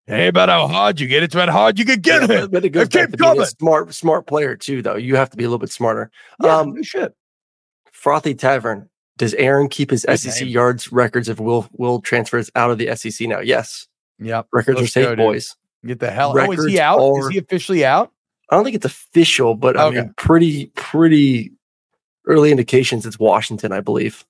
[0.06, 1.24] Hey, about how hard you get.
[1.24, 2.52] It's about how hard you can get yeah, it.
[2.52, 3.46] But it goes keep coming.
[3.46, 4.98] smart, smart player too, though.
[4.98, 6.12] You have to be a little bit smarter.
[6.44, 7.14] Yeah, um, shit.
[7.92, 8.90] Frothy Tavern.
[9.18, 10.52] Does Aaron keep his Good SEC name.
[10.52, 13.40] yards records if Will Will transfers out of the SEC now?
[13.40, 13.88] Yes.
[14.20, 14.48] Yep.
[14.52, 15.56] Records Let's are safe, go, boys.
[15.86, 16.38] Get the hell.
[16.38, 16.50] out.
[16.50, 17.00] Oh, is he out?
[17.00, 18.12] Are, is he officially out?
[18.50, 20.00] I don't think it's official, but okay.
[20.00, 21.52] I mean, pretty pretty
[22.26, 23.06] early indications.
[23.06, 24.26] It's Washington, I believe.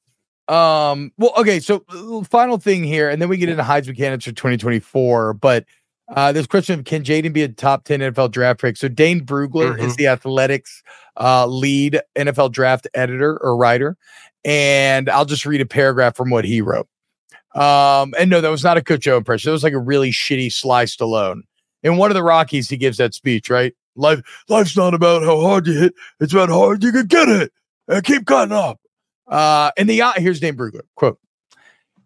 [0.48, 1.12] Um.
[1.18, 1.60] Well, okay.
[1.60, 1.84] So,
[2.30, 5.36] final thing here, and then we get into Heisman candidates for 2024.
[5.36, 5.66] But
[6.10, 8.78] uh, this question of can Jayden be a top 10 NFL draft pick?
[8.78, 9.86] So Dane Brugler mm-hmm.
[9.86, 10.84] is the Athletics
[11.20, 13.98] uh, lead NFL draft editor or writer,
[14.44, 16.88] and I'll just read a paragraph from what he wrote.
[17.56, 19.50] Um, and no, that was not a Kutcho impression.
[19.50, 21.42] It was like a really shitty Sly Stallone.
[21.84, 23.74] In one of the Rockies, he gives that speech, right?
[23.96, 27.30] Life, life's not about how hard you hit; it's about how hard you can get
[27.30, 27.52] it
[27.88, 28.80] and keep cutting up.
[29.28, 31.20] Uh, and the here's Dane Brugler quote.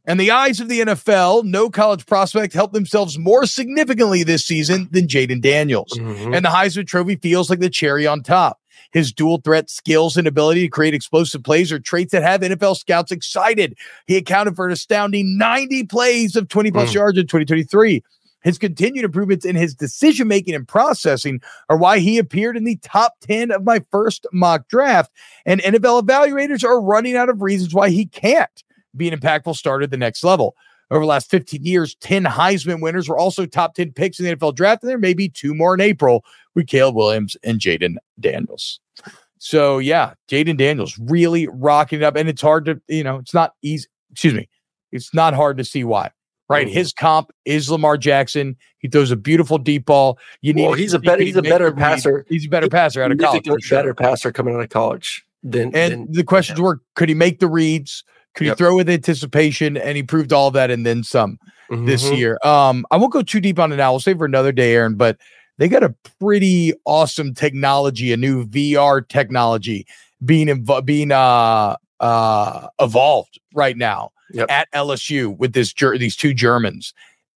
[0.05, 4.87] And the eyes of the NFL, no college prospect helped themselves more significantly this season
[4.91, 5.91] than Jayden Daniels.
[5.97, 6.33] Mm-hmm.
[6.33, 8.57] And the Heisman Trophy feels like the cherry on top.
[8.91, 12.77] His dual threat skills and ability to create explosive plays are traits that have NFL
[12.77, 13.77] scouts excited.
[14.05, 16.95] He accounted for an astounding 90 plays of 20 plus mm.
[16.95, 18.03] yards in 2023.
[18.43, 22.77] His continued improvements in his decision making and processing are why he appeared in the
[22.77, 25.11] top 10 of my first mock draft.
[25.45, 28.63] And NFL evaluators are running out of reasons why he can't
[28.95, 30.55] be an impactful starter at the next level.
[30.89, 34.35] Over the last 15 years, 10 Heisman winners were also top 10 picks in the
[34.35, 36.23] NFL draft, and there may be two more in April
[36.55, 38.79] with Caleb Williams and Jayden Daniels.
[39.39, 42.15] So, yeah, Jayden Daniels really rocking it up.
[42.15, 43.87] And it's hard to, you know, it's not easy.
[44.11, 44.49] Excuse me.
[44.91, 46.11] It's not hard to see why,
[46.49, 46.65] right?
[46.65, 46.73] Mm-hmm.
[46.73, 48.55] His comp is Lamar Jackson.
[48.79, 50.17] He throws a beautiful deep ball.
[50.41, 50.63] You need.
[50.63, 51.21] Well, he's a better.
[51.21, 52.25] He's a better passer.
[52.29, 53.69] He's a better passer out of college.
[53.69, 55.75] Better passer coming out of college than.
[55.75, 56.63] And than, the questions yeah.
[56.63, 58.03] were: Could he make the reads?
[58.37, 58.57] Could yep.
[58.57, 59.77] he throw with anticipation?
[59.77, 61.39] And he proved all that and then some
[61.71, 61.85] mm-hmm.
[61.85, 62.37] this year.
[62.43, 63.91] Um, I won't go too deep on it now.
[63.91, 64.93] We'll save for another day, Aaron.
[64.93, 65.17] But
[65.57, 69.87] they got a pretty awesome technology, a new VR technology
[70.23, 74.49] being inv- being uh uh evolved right now yep.
[74.51, 76.93] at LSU with this ger- these two Germans.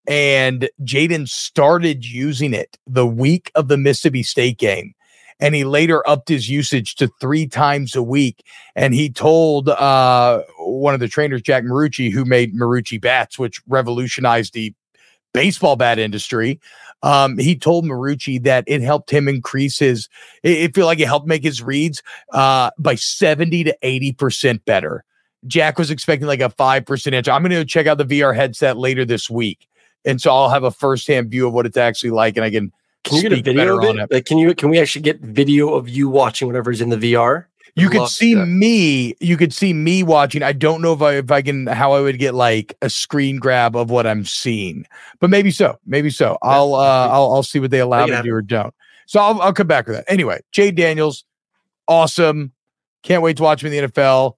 [0.07, 4.93] And Jayden started using it the week of the Mississippi State game
[5.41, 8.45] and he later upped his usage to three times a week.
[8.75, 13.61] And he told uh, one of the trainers, Jack Marucci, who made Marucci bats, which
[13.67, 14.73] revolutionized the
[15.33, 16.59] baseball bat industry.
[17.03, 20.07] Um, he told Marucci that it helped him increase his,
[20.43, 25.03] it, it feel like it helped make his reads uh, by 70 to 80% better
[25.47, 27.27] Jack was expecting like a 5% inch.
[27.27, 29.67] I'm going to check out the VR headset later this week.
[30.05, 32.37] And so I'll have a firsthand view of what it's actually like.
[32.37, 32.71] And I can,
[33.03, 33.99] can you get a video of it?
[33.99, 34.11] it?
[34.11, 37.45] Like, can you, can we actually get video of you watching whatever's in the VR?
[37.75, 38.45] You could see that.
[38.45, 39.15] me.
[39.19, 40.43] You could see me watching.
[40.43, 43.37] I don't know if I if I can how I would get like a screen
[43.37, 44.85] grab of what I'm seeing,
[45.19, 45.79] but maybe so.
[45.85, 46.37] Maybe so.
[46.41, 48.73] I'll uh I'll I'll see what they allow me to do or don't.
[49.05, 50.05] So I'll I'll come back with that.
[50.07, 51.23] Anyway, Jay Daniels,
[51.87, 52.51] awesome.
[53.03, 54.35] Can't wait to watch him in the NFL.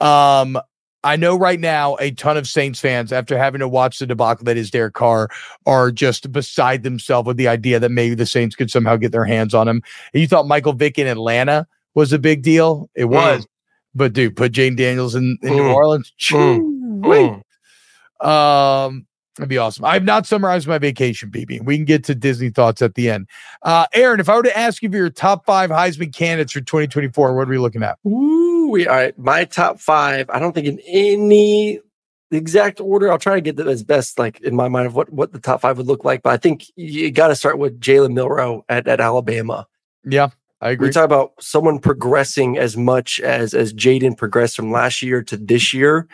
[0.00, 0.58] Um,
[1.04, 4.44] I know right now a ton of Saints fans, after having to watch the debacle
[4.44, 5.28] that is Derek Carr,
[5.66, 9.24] are just beside themselves with the idea that maybe the Saints could somehow get their
[9.24, 9.82] hands on him.
[10.14, 12.88] You thought Michael Vick in Atlanta was a big deal.
[12.94, 13.42] It was.
[13.42, 13.48] Mm.
[13.94, 15.56] But dude, put Jane Daniels in, in mm.
[15.56, 16.12] New Orleans.
[16.20, 17.42] Mm.
[18.26, 19.84] Um, that'd be awesome.
[19.84, 21.64] I've not summarized my vacation, BB.
[21.64, 23.28] We can get to Disney thoughts at the end.
[23.62, 26.60] Uh, Aaron, if I were to ask you for your top five Heisman candidates for
[26.60, 27.98] 2024, what are we looking at?
[28.06, 30.28] Ooh, we are my top five.
[30.28, 31.78] I don't think in any
[32.32, 33.10] exact order.
[33.10, 35.38] I'll try to get them as best like in my mind of what what the
[35.38, 36.22] top five would look like.
[36.22, 39.68] But I think you got to start with Jalen Milrow at, at Alabama.
[40.04, 40.30] Yeah.
[40.60, 40.88] I agree.
[40.88, 45.36] We talk about someone progressing as much as as Jayden progressed from last year to
[45.36, 46.08] this year.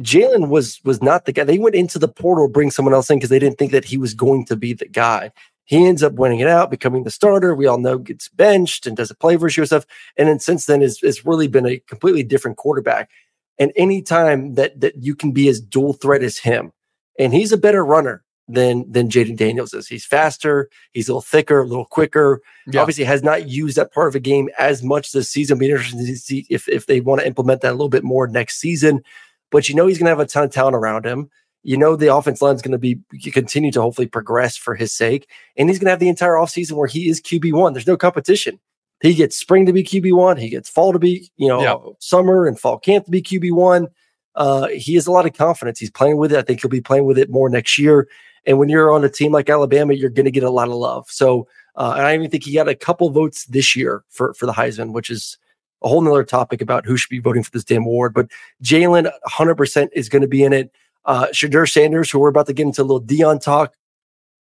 [0.00, 1.44] Jalen was was not the guy.
[1.44, 3.98] They went into the portal, bring someone else in because they didn't think that he
[3.98, 5.30] was going to be the guy.
[5.68, 7.54] He ends up winning it out, becoming the starter.
[7.54, 9.84] We all know gets benched and doesn't play for sure stuff.
[10.16, 13.10] And then since then, has has really been a completely different quarterback.
[13.58, 16.72] And anytime that that you can be as dual threat as him,
[17.18, 19.86] and he's a better runner than than Jayden Daniels is.
[19.86, 22.40] He's faster, he's a little thicker, a little quicker.
[22.66, 22.80] Yeah.
[22.80, 25.58] Obviously, has not used that part of a game as much this season.
[25.58, 28.26] Be interesting to see if if they want to implement that a little bit more
[28.26, 29.02] next season.
[29.50, 31.28] But you know he's going to have a ton of talent around him.
[31.62, 33.00] You know the offense line is going to be
[33.32, 36.72] continue to hopefully progress for his sake, and he's going to have the entire offseason
[36.72, 37.72] where he is QB one.
[37.72, 38.58] There's no competition.
[39.00, 40.36] He gets spring to be QB one.
[40.36, 41.76] He gets fall to be you know yeah.
[41.98, 43.88] summer and fall camp to be QB one.
[44.34, 45.80] Uh, he has a lot of confidence.
[45.80, 46.38] He's playing with it.
[46.38, 48.08] I think he'll be playing with it more next year.
[48.46, 50.74] And when you're on a team like Alabama, you're going to get a lot of
[50.74, 51.06] love.
[51.10, 54.46] So, uh, and I even think he got a couple votes this year for for
[54.46, 55.38] the Heisman, which is
[55.82, 58.14] a whole nother topic about who should be voting for this damn award.
[58.14, 58.28] But
[58.62, 60.72] Jalen, 100% is going to be in it.
[61.08, 63.74] Uh, Shedeur Sanders, who we're about to get into a little Deion talk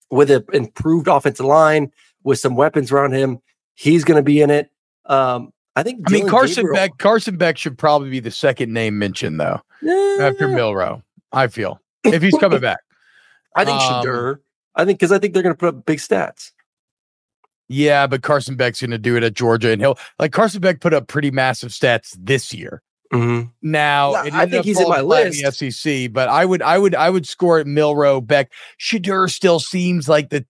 [0.10, 1.92] with an improved offensive line
[2.24, 3.40] with some weapons around him,
[3.76, 4.72] he's going to be in it.
[5.06, 6.04] Um, I think.
[6.08, 6.98] I mean, Carson Gabriel, Beck.
[7.00, 9.60] Carson Beck should probably be the second name mentioned, though,
[10.22, 11.04] after Milrow.
[11.34, 12.80] I feel if he's coming back.
[13.58, 14.40] I think um, Shedeur.
[14.76, 16.52] I think because I think they're going to put up big stats.
[17.68, 20.80] Yeah, but Carson Beck's going to do it at Georgia, and he'll like Carson Beck
[20.80, 22.82] put up pretty massive stats this year.
[23.14, 23.50] Mm-hmm.
[23.62, 25.44] Now, I think he's in my list.
[25.44, 29.60] The SEC, but I would, I would, I would score at Milrow, Beck, Shedeur still
[29.60, 30.46] seems like the.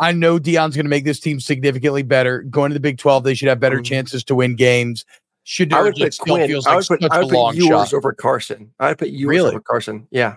[0.00, 2.42] I know Deion's going to make this team significantly better.
[2.42, 3.84] Going to the Big Twelve, they should have better mm-hmm.
[3.84, 5.04] chances to win games.
[5.46, 6.46] Shedeur I would put Quinn.
[6.46, 8.72] feels I would like put, I would put Ewers over Carson.
[8.78, 9.50] I would put Ewers really?
[9.50, 10.06] over Carson.
[10.10, 10.36] Yeah.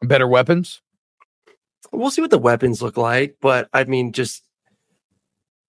[0.00, 0.80] Better weapons?
[1.92, 4.42] We'll see what the weapons look like, but I mean, just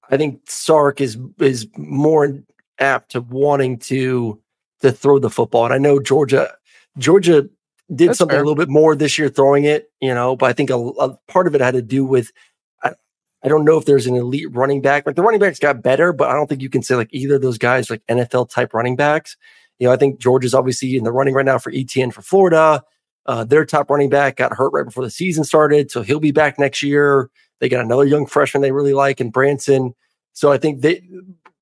[0.10, 2.40] I think Sark is is more
[2.80, 4.40] apt to wanting to
[4.82, 5.66] to throw the football.
[5.66, 6.54] And I know Georgia
[6.98, 7.50] Georgia
[7.94, 8.42] did That's something fair.
[8.42, 11.18] a little bit more this year throwing it, you know, but I think a, a
[11.28, 12.32] part of it had to do with
[12.84, 12.94] I,
[13.44, 15.06] I don't know if there's an elite running back.
[15.06, 17.36] Like the running backs got better, but I don't think you can say like either
[17.36, 19.38] of those guys like NFL type running backs.
[19.80, 22.84] You know, I think Georgia's obviously in the running right now for Etienne for Florida.
[23.26, 26.32] Uh, their top running back got hurt right before the season started, so he'll be
[26.32, 27.30] back next year.
[27.60, 29.96] They got another young freshman they really like in Branson.
[30.34, 31.02] So I think they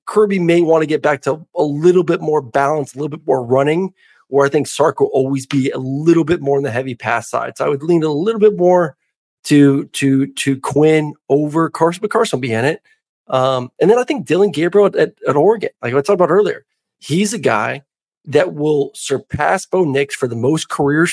[0.06, 3.26] Kirby may want to get back to a little bit more balance, a little bit
[3.26, 3.92] more running,
[4.28, 7.30] where I think Sark will always be a little bit more on the heavy pass
[7.30, 7.56] side.
[7.56, 8.96] So I would lean a little bit more
[9.44, 12.82] to to to Quinn over Carson, but Carson will be in it.
[13.28, 16.30] Um, and then I think Dillon Gabriel at, at, at Oregon, like I talked about
[16.30, 16.66] earlier,
[16.98, 17.82] he's a guy
[18.26, 21.06] that will surpass Bo Nix for the most career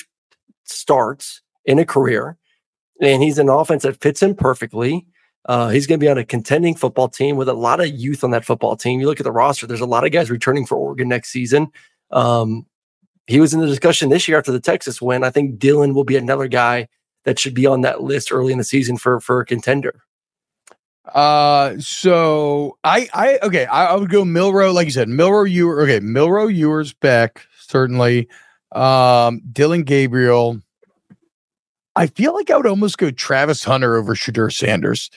[0.65, 2.37] starts in a career,
[3.01, 5.05] and he's an offense that fits him perfectly.
[5.45, 8.23] Uh, he's going to be on a contending football team with a lot of youth
[8.23, 8.99] on that football team.
[8.99, 11.71] You look at the roster; there's a lot of guys returning for Oregon next season.
[12.11, 12.65] Um,
[13.27, 15.23] he was in the discussion this year after the Texas win.
[15.23, 16.87] I think Dillon will be another guy
[17.23, 20.03] that should be on that list early in the season for for a contender.
[21.05, 25.71] Uh, so I I okay, I, I would go Milrow, like you said, Milrow You
[25.81, 25.99] okay?
[25.99, 28.27] Milrow Ewers, Beck, certainly.
[28.71, 30.61] Um, Dillon Gabriel.
[31.95, 35.09] I feel like I would almost go Travis Hunter over Shedeur Sanders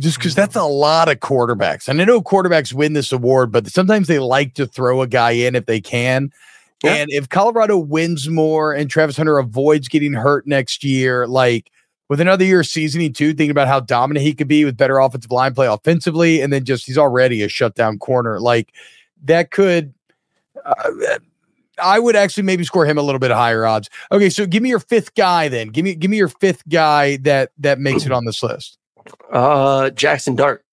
[0.00, 1.88] just because that's a lot of quarterbacks.
[1.88, 5.30] And I know quarterbacks win this award, but sometimes they like to throw a guy
[5.30, 6.32] in if they can.
[6.84, 6.94] Yeah.
[6.94, 11.70] And if Colorado wins more and Travis Hunter avoids getting hurt next year, like
[12.08, 14.98] with another year of seasoning too, thinking about how dominant he could be with better
[14.98, 18.38] offensive line play offensively, and then just he's already a shutdown corner.
[18.40, 18.72] Like
[19.24, 19.94] that could
[20.64, 21.18] uh,
[21.82, 23.90] I would actually maybe score him a little bit higher odds.
[24.10, 25.68] Okay, so give me your fifth guy then.
[25.68, 28.78] Give me give me your fifth guy that that makes it on this list.
[29.30, 30.64] Uh, Jackson Dart.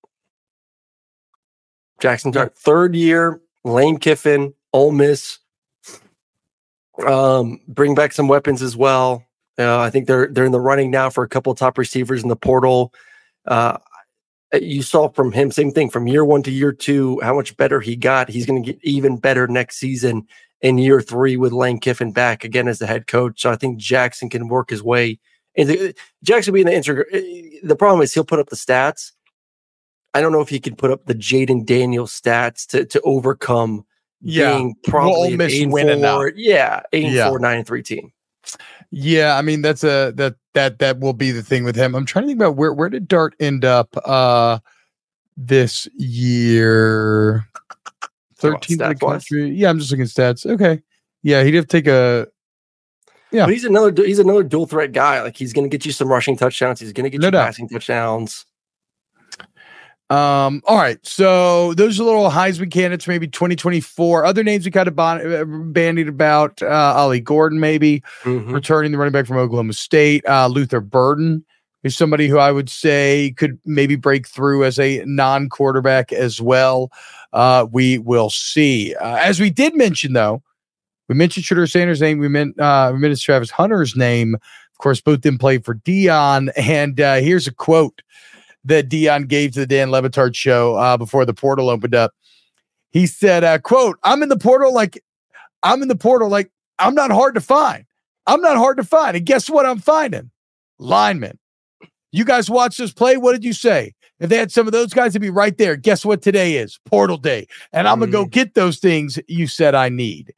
[2.00, 5.40] Jackson Dart, third year, Lane Kiffin, Ole Miss.
[7.06, 9.24] Um, bring back some weapons as well.
[9.58, 12.30] Uh, I think they're they're in the running now for a couple top receivers in
[12.30, 12.94] the portal.
[13.46, 13.78] Uh,
[14.54, 17.80] you saw from him same thing from year one to year two how much better
[17.80, 18.30] he got.
[18.30, 20.28] He's going to get even better next season
[20.64, 23.42] in year three with Lane Kiffin back again as the head coach.
[23.42, 25.20] So I think Jaxson can work his way.
[25.56, 25.94] And
[26.26, 29.12] Jaxson being the answer, eh, the problem is he'll put up the stats.
[30.16, 33.86] I don't know if he can put up the Jayden Daniel stats to to overcome
[34.22, 34.56] Yeah.
[34.56, 36.16] being probably Well, an eight and winning now.
[36.16, 37.28] four, yeah, eight Yeah.
[37.30, 38.12] four, nine and three team.
[38.92, 41.94] Yeah, I mean that's a that that that will be the thing with him.
[41.96, 44.60] I'm trying to think about where where did Dart end up uh
[45.36, 47.46] this year?
[48.52, 49.58] Talking about 13th in the stats-wise?
[49.58, 50.46] Yeah, I'm just looking at stats.
[50.46, 50.82] Okay.
[51.24, 52.28] Yeah, he'd have to take a
[53.32, 53.46] Yeah.
[53.46, 55.22] But he's another he's another dual threat guy.
[55.22, 56.80] Like he's going to get you some rushing touchdowns.
[56.80, 57.46] He's going to get No you doubt.
[57.46, 58.46] passing touchdowns.
[60.10, 61.00] Um, all right.
[61.04, 64.26] So those are little Heisman candidates, maybe 2024.
[64.26, 68.54] Other names we kind of bon- uh, bandied about uh Ollie Gordon, maybe Mhm.
[68.54, 70.24] returning the running back from Oklahoma State.
[70.28, 71.44] Uh Luther Burden
[71.84, 76.92] is somebody who I would say could maybe break through as a non-quarterback as well.
[77.32, 78.96] Uh we will see.
[78.96, 80.42] Uh, as we did mention though,
[81.10, 84.36] we mentioned Shedeur Sanders' name, we meant uh we mentioned Travis Hunter's name.
[84.36, 86.52] Of course, both them played for Deion.
[86.56, 88.02] And uh here's a quote
[88.66, 92.14] that Deion gave to the Dan Le Batard show uh, before the portal opened up.
[92.92, 95.04] He said, uh, quote, I'm in the portal like
[95.64, 97.86] I'm in the portal like I'm not hard to find.
[98.28, 99.18] I'm not hard to find.
[99.18, 100.32] And guess what I'm finding?
[100.80, 101.38] Linemen.
[102.14, 103.18] You guys watched us play.
[103.18, 103.94] What did you say?
[104.20, 106.80] If they had some of those guys to be right there, guess what today is?
[106.86, 107.48] Portal day.
[107.74, 110.34] And I'm going to go get those things you said I need.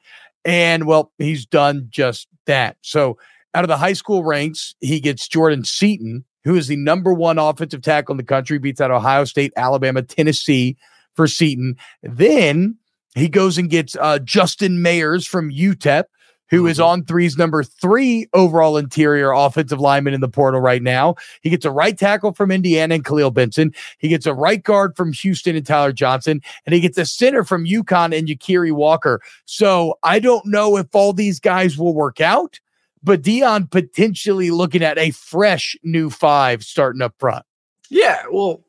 [0.45, 2.77] And well, he's done just that.
[2.81, 3.17] So
[3.53, 7.38] out of the high school ranks, he gets Jordan Seaton, who is the number one
[7.38, 10.77] offensive tackle in the country, beats out Ohio State, Alabama, Tennessee
[11.13, 11.75] for Seaton.
[12.01, 12.77] Then
[13.15, 16.05] he goes and gets uh, Justin Mayers from UTEP,
[16.49, 16.88] who is mm-hmm.
[16.88, 21.15] on three's number three overall interior offensive lineman in the portal right now.
[21.41, 23.73] He gets a right tackle from Indiana and Khalil Benson.
[23.97, 27.43] He gets a right guard from Houston and Tyler Johnson, and he gets a center
[27.43, 29.21] from UConn and Yakiri Walker.
[29.45, 32.60] So I don't know if all these guys will work out,
[33.03, 37.45] but Deion potentially looking at a fresh new five starting up front.
[37.89, 38.63] Yeah, well,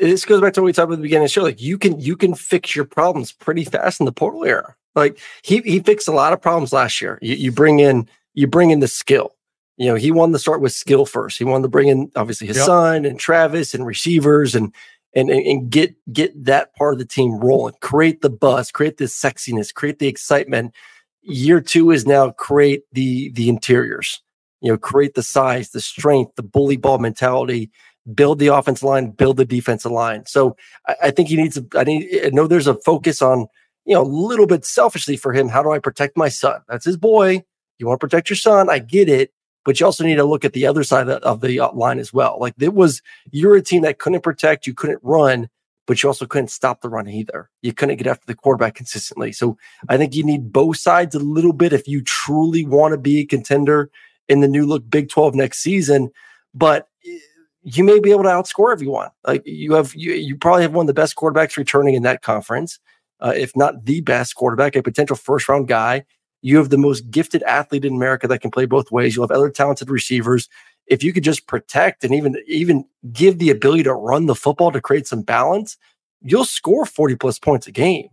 [0.00, 1.42] this goes back to what we talked about at the beginning of the show.
[1.42, 4.74] Like you can you can fix your problems pretty fast in the portal era.
[4.98, 7.18] Like he he fixed a lot of problems last year.
[7.22, 9.34] You, you bring in you bring in the skill.
[9.76, 11.38] You know, he wanted to start with skill first.
[11.38, 12.66] He wanted to bring in obviously his Yep.
[12.66, 14.74] son and Travis and receivers and
[15.14, 17.74] and and, get get that part of the team rolling.
[17.80, 20.74] Create the buzz, create the sexiness, create the excitement.
[21.22, 24.20] Year two is now create the the interiors.
[24.60, 27.70] You know, create the size, the strength, the bully ball mentality
[28.14, 30.24] build the offensive line, build the defensive line.
[30.26, 30.56] So
[30.86, 31.56] I, I think he needs.
[31.56, 32.24] A, I need.
[32.24, 33.48] I know there's a focus on
[33.88, 35.48] you know a little bit selfishly for him.
[35.48, 36.60] How do I protect my son?
[36.68, 37.42] That's his boy.
[37.78, 38.68] You want to protect your son.
[38.68, 39.32] I get it,
[39.64, 41.98] but you also need to look at the other side of, of the uh, line
[41.98, 42.36] as well.
[42.38, 45.48] Like it was, you're a team that couldn't protect, you couldn't run,
[45.86, 47.48] but you also couldn't stop the run either.
[47.62, 49.32] You couldn't get after the quarterback consistently.
[49.32, 49.56] So
[49.88, 53.20] I think you need both sides a little bit if you truly want to be
[53.20, 53.90] a contender
[54.28, 56.10] in the new look Big 12 next season.
[56.52, 57.18] But eh,
[57.62, 59.08] you may be able to outscore everyone.
[59.26, 62.20] Like you have, you, you probably have one of the best quarterbacks returning in that
[62.20, 62.78] conference,
[63.20, 66.04] uh, if not the best quarterback, a potential first round guy.
[66.40, 69.16] You have the most gifted athlete in America that can play both ways.
[69.16, 70.48] You'll have other talented receivers.
[70.86, 74.70] If you could just protect and even even give the ability to run the football
[74.70, 75.76] to create some balance,
[76.22, 78.08] you'll score 40 plus points a game.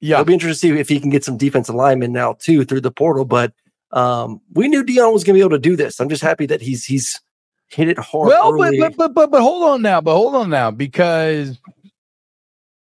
[0.00, 0.16] Yeah.
[0.16, 2.80] It'll be interesting to see if he can get some defensive linemen now too through
[2.80, 3.24] the portal.
[3.24, 3.52] But
[3.92, 6.00] um, we knew Deion was going to be able to do this.
[6.00, 7.20] I'm just happy that he's he's
[7.68, 8.28] hit it hard.
[8.28, 8.78] Well, early.
[8.78, 11.58] but but but but hold on now, but hold on now, because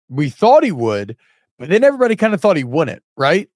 [0.09, 1.17] we thought he would,
[1.59, 3.49] but then everybody kind of thought he wouldn't, right?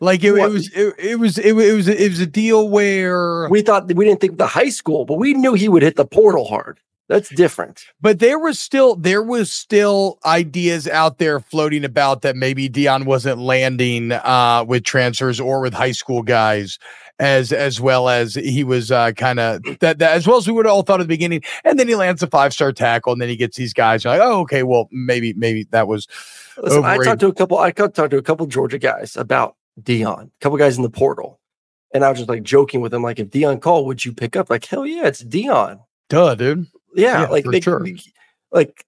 [0.00, 2.68] Like it, it was it, it was it, was- it was it was a deal
[2.68, 5.96] where we thought we didn't think the high school, but we knew he would hit
[5.96, 6.80] the portal hard.
[7.06, 7.84] That's different.
[8.00, 13.04] but there was still there was still ideas out there floating about that maybe Deion
[13.04, 16.78] wasn't landing uh with transfers or with high school guys
[17.20, 20.52] as as well as he was uh kind of that, that as well as we
[20.52, 23.22] would all thought at the beginning and then he lands a five star tackle and
[23.22, 26.08] then he gets these guys like oh okay well maybe maybe that was
[26.56, 27.58] Listen, I talked to a couple.
[27.58, 30.26] I talked to a couple Georgia guys about Deion.
[30.26, 31.40] A couple guys in the portal,
[31.92, 34.36] and I was just like joking with them, like, if Deion called, would you pick
[34.36, 34.50] up?
[34.50, 35.80] Like, hell yeah, it's Deion.
[36.08, 37.84] duh dude Yeah, Yeah, like they, sure.
[38.52, 38.86] like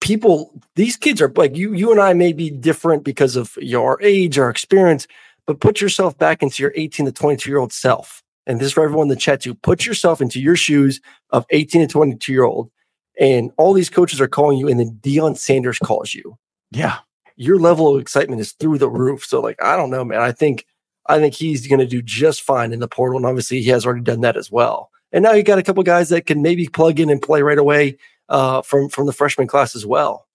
[0.00, 0.58] people.
[0.76, 1.74] These kids are like you.
[1.74, 5.06] You and I may be different because of your age, our experience,
[5.50, 8.22] but put yourself back into your 18 to 22 year old self.
[8.46, 9.52] And this is for everyone in the chat too.
[9.52, 12.70] Put yourself into your shoes of 18 to 22 year old.
[13.18, 16.38] And all these coaches are calling you, and then Deion Sanders calls you.
[16.70, 16.98] Yeah.
[17.34, 19.24] Your level of excitement is through the roof.
[19.24, 20.20] So, like, I don't know, man.
[20.20, 20.66] I think
[21.06, 23.16] I think he's going to do just fine in the portal.
[23.16, 24.90] And obviously, he has already done that as well.
[25.10, 27.58] And now you got a couple guys that can maybe plug in and play right
[27.58, 27.98] away
[28.28, 30.28] uh, from from the freshman class as well.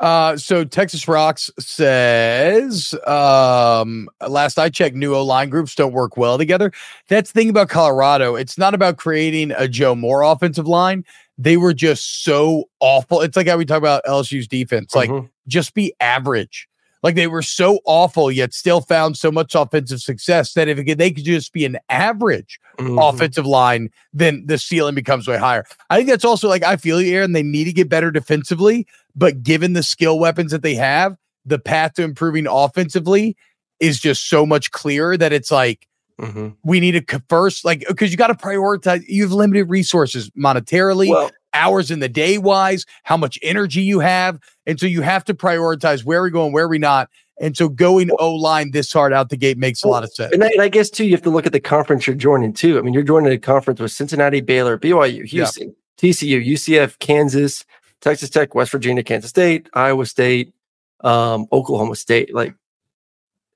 [0.00, 6.16] Uh, so Texas Rocks says, um, last I checked, new O line groups don't work
[6.16, 6.72] well together.
[7.08, 8.34] That's the thing about Colorado.
[8.34, 11.04] It's not about creating a Joe Moore offensive line.
[11.38, 13.20] They were just so awful.
[13.20, 14.94] It's like how we talk about LSU's defense.
[14.94, 15.28] Like, Mhm.
[15.46, 16.68] just be average.
[17.04, 20.84] Like they were so awful, yet still found so much offensive success that if it
[20.84, 22.98] could- they could just be an average Mhm.
[23.00, 25.64] offensive line, then the ceiling becomes way higher.
[25.90, 27.32] I think that's also like I feel you, Aaron.
[27.32, 31.58] They need to get better defensively, but given the skill weapons that they have, the
[31.58, 33.36] path to improving offensively
[33.80, 35.86] is just so much clearer that it's like
[36.20, 36.54] Mhm.
[36.64, 39.02] we need to first, like, because you got to prioritize.
[39.08, 44.00] You have limited resources monetarily, Well, hours in the day wise, how much energy you
[44.00, 44.38] have.
[44.66, 47.08] And so you have to prioritize where we go and where we not.
[47.40, 50.32] And so going O line this hard out the gate makes a lot of sense.
[50.32, 52.52] And I, and I guess too, you have to look at the conference you're joining
[52.52, 52.78] too.
[52.78, 57.64] I mean, you're joining a conference with Cincinnati, Baylor, BYU, Houston, TCU, UCF, Kansas,
[58.00, 60.54] Texas Tech, West Virginia, Kansas State, Iowa State,
[61.00, 62.34] um, Oklahoma State.
[62.34, 62.54] Like,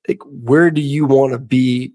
[0.07, 1.93] like, where do you want to be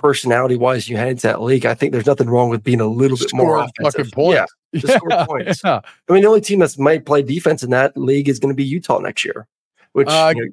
[0.00, 0.88] personality wise?
[0.88, 1.64] You head into that league.
[1.66, 4.06] I think there's nothing wrong with being a little bit more Score offensive.
[4.06, 4.52] fucking points.
[4.72, 5.60] Yeah, just score points.
[5.64, 5.80] yeah.
[6.08, 8.56] I mean, the only team that might play defense in that league is going to
[8.56, 9.46] be Utah next year,
[9.92, 10.50] which Uh, you know,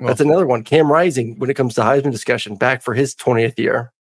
[0.00, 0.62] well- that's another one.
[0.64, 3.92] Cam Rising, when it comes to Heisman discussion, back for his 20th year.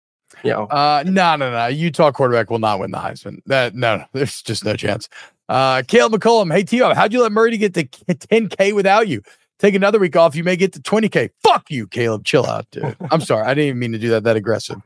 [0.45, 1.67] You know, Uh, no, no, no.
[1.67, 3.41] Utah quarterback will not win the Heisman.
[3.47, 5.09] That no, no, there's just no chance.
[5.49, 9.23] Uh, Caleb McCollum, hey Tio, how'd you let Murray get to 10k without you?
[9.59, 11.31] Take another week off, you may get to 20k.
[11.43, 12.25] Fuck you, Caleb.
[12.25, 12.97] Chill out, dude.
[13.11, 14.25] I'm sorry, I didn't even mean to do that.
[14.25, 14.81] That aggressive.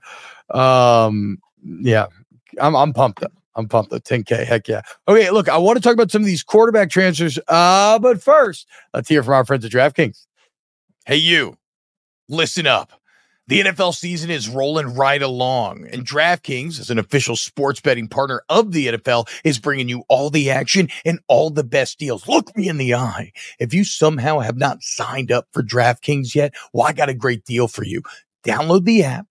[0.51, 2.07] Um, yeah,
[2.61, 3.33] I'm I'm pumped up.
[3.55, 4.03] I'm pumped up.
[4.03, 4.81] 10k, heck yeah.
[5.09, 7.39] Okay, look, I want to talk about some of these quarterback transfers.
[7.49, 10.27] Uh, but first, let's hear from our friends at DraftKings.
[11.05, 11.57] Hey, you,
[12.29, 12.93] listen up.
[13.49, 18.43] The NFL season is rolling right along, and DraftKings, as an official sports betting partner
[18.49, 22.29] of the NFL, is bringing you all the action and all the best deals.
[22.29, 23.33] Look me in the eye.
[23.59, 27.45] If you somehow have not signed up for DraftKings yet, well, I got a great
[27.45, 28.03] deal for you.
[28.45, 29.27] Download the app,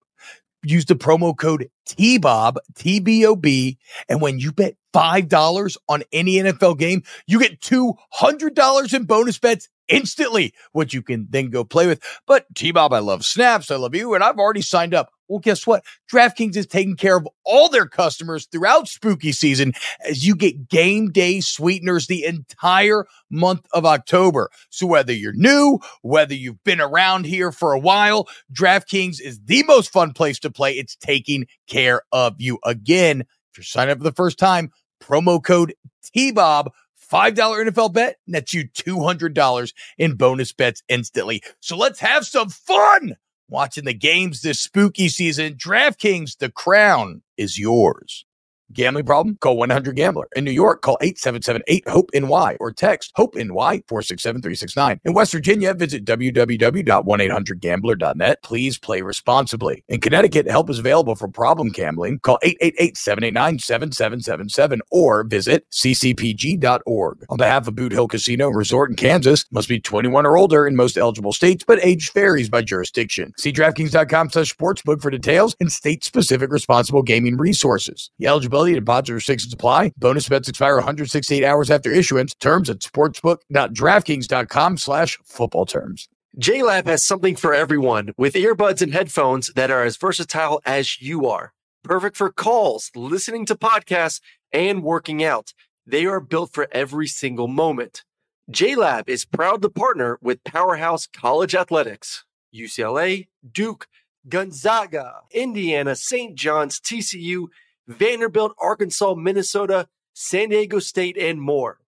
[0.62, 3.78] use the promo code TBOB, T B O B,
[4.10, 9.70] and when you bet $5 on any NFL game, you get $200 in bonus bets
[9.92, 12.02] instantly, which you can then go play with.
[12.26, 13.70] But T Bob, I love snaps.
[13.70, 14.16] I love you.
[14.16, 15.12] And I've already signed up.
[15.28, 15.86] Well, guess what?
[16.12, 19.72] DraftKings is taking care of all their customers throughout spooky season
[20.06, 24.50] as you get game day sweeteners the entire month of October.
[24.72, 29.64] So whether you're new, whether you've been around here for a while, DraftKings is the
[29.64, 30.74] most fun place to play.
[30.74, 32.60] It's taking care of you.
[32.66, 34.70] Again, if you're signing up for the first time,
[35.02, 35.74] promo code
[36.14, 36.68] TBOB.
[37.12, 41.44] $5 NFL bet nets you $200 in bonus bets instantly.
[41.60, 43.18] So let's have some fun
[43.50, 45.56] watching the games this spooky season.
[45.56, 48.26] DraftKings, the crown is yours.
[48.74, 49.38] Gambling problem?
[49.42, 50.28] Call 100 Gambler.
[50.36, 55.00] In New York, call 877 8 HOPE NY or text HOPE NY 467 369.
[55.06, 58.44] In West Virginia, visit www.1800gambler.net.
[58.44, 59.84] Please play responsibly.
[59.90, 62.20] In Connecticut, help is available for problem gambling.
[62.20, 67.26] Call 888 789 7777 or visit ccpg.org.
[67.30, 70.76] On behalf of Boot Hill Casino Resort in Kansas, must be 21 or older in
[70.76, 73.34] most eligible states, but age varies by jurisdiction.
[73.38, 78.12] See DraftKings.com slash sportsbook for details and state-specific responsible gaming resources.
[78.20, 79.92] The eligibility, deposit restrictions apply.
[79.98, 82.34] Bonus bets expire 168 hours after issuance.
[82.36, 86.08] Terms at sportsbook.draftkings.com slash football terms.
[86.40, 91.28] JLab has something for everyone with earbuds and headphones that are as versatile as you
[91.28, 91.52] are.
[91.84, 94.22] Perfect for calls, listening to podcasts,
[94.54, 95.54] and working out.
[95.86, 98.04] They are built for every single moment.
[98.50, 102.24] JLab is proud to partner with Powerhouse College Athletics,
[102.56, 103.88] UCLA, Duke,
[104.28, 106.36] Gonzaga, Indiana, St.
[106.36, 107.48] John's, TCU,
[107.88, 111.80] Vanderbilt, Arkansas, Minnesota, San Diego State, and more.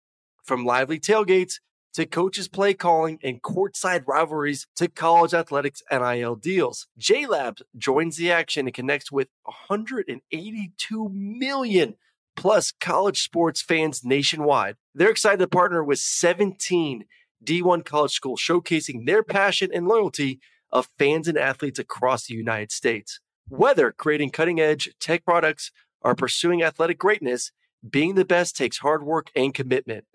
[0.43, 1.59] From lively tailgates
[1.93, 6.87] to coaches play calling and courtside rivalries to college athletics and NIL deals.
[6.99, 11.95] JLabs joins the action and connects with 182 million
[12.35, 14.75] plus college sports fans nationwide.
[14.95, 17.05] They're excited to partner with 17
[17.43, 20.39] D1 college schools showcasing their passion and loyalty
[20.71, 23.19] of fans and athletes across the United States.
[23.49, 25.71] Whether creating cutting edge tech products
[26.01, 27.51] or pursuing athletic greatness,
[27.87, 30.05] being the best takes hard work and commitment.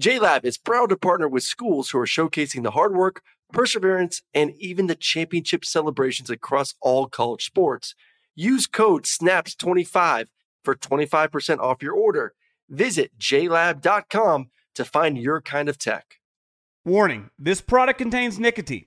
[0.00, 4.52] JLab is proud to partner with schools who are showcasing the hard work, perseverance, and
[4.58, 7.94] even the championship celebrations across all college sports.
[8.34, 10.28] Use code SNAPS25
[10.64, 12.32] for 25% off your order.
[12.70, 16.16] Visit JLab.com to find your kind of tech.
[16.84, 18.86] Warning this product contains nicotine.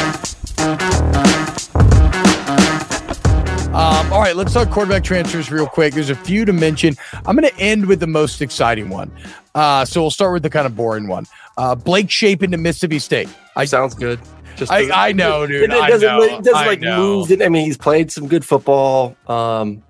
[4.21, 5.95] All right, let's talk quarterback transfers real quick.
[5.95, 6.95] There's a few to mention.
[7.25, 9.11] I'm going to end with the most exciting one.
[9.55, 11.25] Uh, so we'll start with the kind of boring one.
[11.57, 13.29] Uh, Blake Shapen to Mississippi State.
[13.55, 14.19] I, Sounds good.
[14.57, 15.63] Just I, I know, dude.
[15.63, 17.31] It, it doesn't, I know, it doesn't I like move.
[17.41, 19.17] I mean, he's played some good football.
[19.25, 19.81] Um,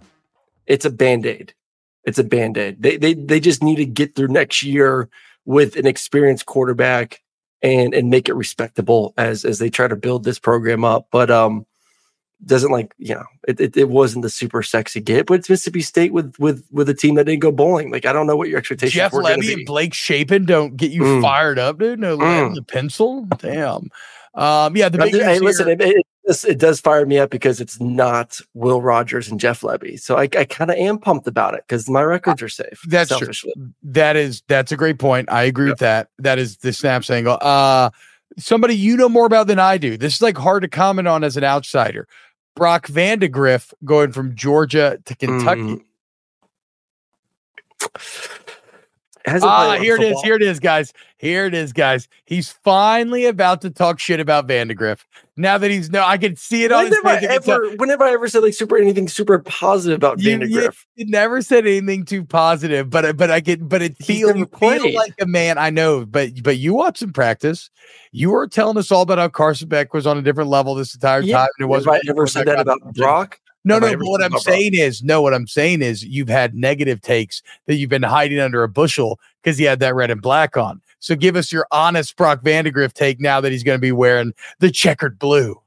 [0.66, 1.54] it's a band aid.
[2.06, 2.82] It's a band aid.
[2.82, 5.10] They, they they just need to get through next year
[5.44, 7.22] with an experienced quarterback
[7.62, 11.08] and and make it respectable as as they try to build this program up.
[11.12, 11.66] But um,
[12.46, 15.82] doesn't like you know it, it, it wasn't the super sexy get, but it's Mississippi
[15.82, 17.92] State with with with a team that didn't go bowling.
[17.92, 19.22] Like I don't know what your expectations Jeff were.
[19.24, 19.54] Lebby be.
[19.54, 21.22] and Blake Shapen don't get you Mm.
[21.22, 22.00] fired up, dude.
[22.00, 22.56] No Mm.
[22.56, 23.26] the pencil.
[23.38, 23.90] Damn.
[24.34, 27.60] Um, yeah, the big hey, listen, it, it, does, it does fire me up because
[27.60, 30.00] it's not Will Rogers and Jeff Lebby.
[30.00, 32.82] So I, I kind of am pumped about it because my records are safe.
[32.88, 33.52] That's true.
[33.84, 35.30] That is that's a great point.
[35.30, 36.10] I agree with that.
[36.20, 37.38] That is the snaps angle.
[37.42, 37.90] Uh
[38.38, 39.98] somebody you know more about than I do.
[39.98, 42.08] This is like hard to comment on as an outsider.
[42.56, 45.62] Brock Vandegrift going from Georgia to Kentucky.
[45.62, 45.84] Mm.
[49.28, 50.22] Ah, played a lot of here it is.
[50.22, 50.94] Here it is, guys.
[51.18, 52.08] Here it is, guys.
[52.26, 55.06] He's finally about to talk shit about Vandegrift.
[55.38, 57.06] Now that he's no, I can see it on his face.
[57.06, 60.32] I can tell- ever, whenever I ever said like super anything super positive about You-
[60.32, 64.28] Vandegrift, you never said anything too positive, but but I get but it feels feel,
[64.28, 64.96] never you feel played.
[64.96, 65.58] like a man.
[65.58, 67.70] I know, but but you watched him practice.
[68.12, 70.94] You were telling us all about how Carson Beck was on a different level this
[70.94, 71.50] entire yeah, time.
[71.58, 73.40] And it wasn't have I ever said that about Brock?
[73.64, 73.98] No, Have no.
[73.98, 74.56] But what I'm about Brock?
[74.56, 75.22] saying is, no.
[75.22, 79.20] What I'm saying is, you've had negative takes that you've been hiding under a bushel
[79.44, 80.82] because he had that red and black on.
[81.00, 84.34] So give us your honest Brock Vandegrift take now that he's going to be wearing
[84.60, 85.60] the checkered blue.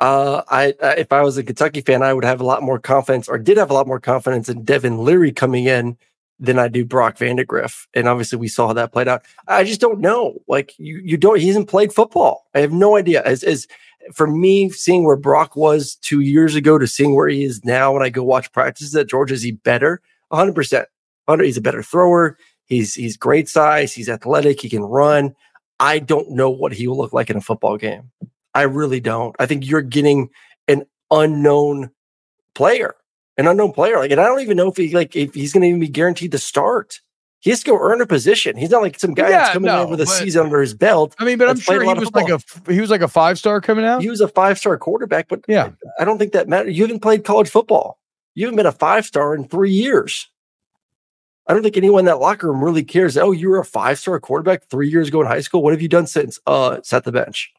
[0.00, 2.78] Uh, I uh, if I was a Kentucky fan, I would have a lot more
[2.78, 5.98] confidence, or did have a lot more confidence in Devin Leary coming in
[6.38, 7.86] than I do Brock Vandegrift.
[7.92, 9.22] And obviously, we saw how that played out.
[9.46, 10.40] I just don't know.
[10.48, 11.38] Like you, you don't.
[11.38, 12.46] He hasn't played football.
[12.54, 13.22] I have no idea.
[13.24, 13.66] As as
[14.14, 17.92] for me, seeing where Brock was two years ago to seeing where he is now,
[17.92, 20.00] when I go watch practices at Georgia, is he better?
[20.28, 20.54] 100.
[20.54, 20.88] percent
[21.26, 22.36] 100 He's a better thrower.
[22.66, 23.92] He's he's great size.
[23.92, 24.60] He's athletic.
[24.60, 25.34] He can run.
[25.80, 28.10] I don't know what he will look like in a football game.
[28.54, 29.34] I really don't.
[29.38, 30.28] I think you're getting
[30.68, 31.90] an unknown
[32.54, 32.94] player,
[33.38, 33.98] an unknown player.
[33.98, 35.88] Like, and I don't even know if he like if he's going to even be
[35.88, 37.00] guaranteed to start.
[37.42, 38.56] He has to go earn a position.
[38.56, 40.60] He's not like some guy Yeah, that's coming no, in with a but- season under
[40.60, 41.14] his belt.
[41.18, 42.38] I mean, but I'm sure he was like a
[42.72, 44.02] he was like a five star coming out.
[44.02, 45.70] He was a five star quarterback, but Yeah.
[45.98, 46.76] I don't think that matters.
[46.76, 47.98] You haven't played college football.
[48.34, 50.28] You haven't been a five star in three years.
[51.46, 53.16] I don't think anyone in that locker room really cares.
[53.16, 55.62] Oh, you were a five star quarterback three years ago in high school.
[55.62, 56.38] What have you done since?
[56.46, 57.52] Uh, sat the bench.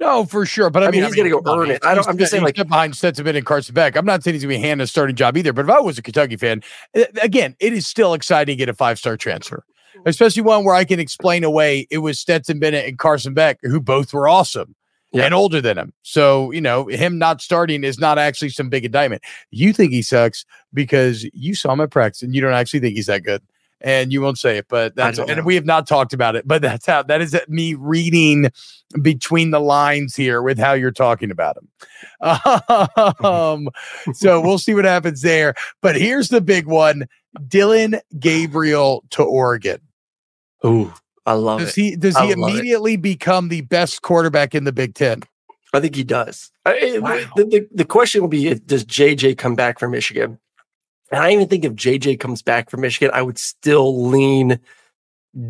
[0.00, 0.70] No, for sure.
[0.70, 1.84] But I, I mean, mean, he's gonna go earn it.
[1.84, 3.96] I don't- I'm just saying, like- behind Stetson Bennett and Carson Beck.
[3.96, 5.52] I'm not saying he's gonna be handing a starting job either.
[5.52, 6.62] But if I was a Kentucky fan,
[6.94, 9.64] eh, again, it is still exciting to get a five star transfer,
[10.06, 13.80] especially one where I can explain away it was Stetson Bennett and Carson Beck who
[13.80, 14.74] both were awesome.
[15.12, 15.26] Yeah.
[15.26, 15.92] And older than him.
[16.02, 19.22] So, you know, him not starting is not actually some big indictment.
[19.52, 22.96] You think he sucks because you saw him at practice and you don't actually think
[22.96, 23.40] he's that good.
[23.84, 26.62] And you won't say it, but that's and we have not talked about it, but
[26.62, 28.50] that's how that is me reading
[29.02, 31.68] between the lines here with how you're talking about him.
[33.24, 33.68] Um,
[34.14, 35.54] so we'll see what happens there.
[35.82, 37.06] But here's the big one:
[37.46, 39.80] Dillon Gabriel to Oregon.
[40.64, 40.90] Ooh,
[41.26, 41.80] I love Does it.
[41.80, 42.52] he does I he love it.
[42.54, 45.22] immediately become the best quarterback in the Big Ten?
[45.74, 46.50] I think he does.
[46.64, 46.72] Wow.
[47.36, 50.38] the, the, the question will be does JJ come back from Michigan?
[51.14, 54.58] And I even think if JJ comes back from Michigan, I would still lean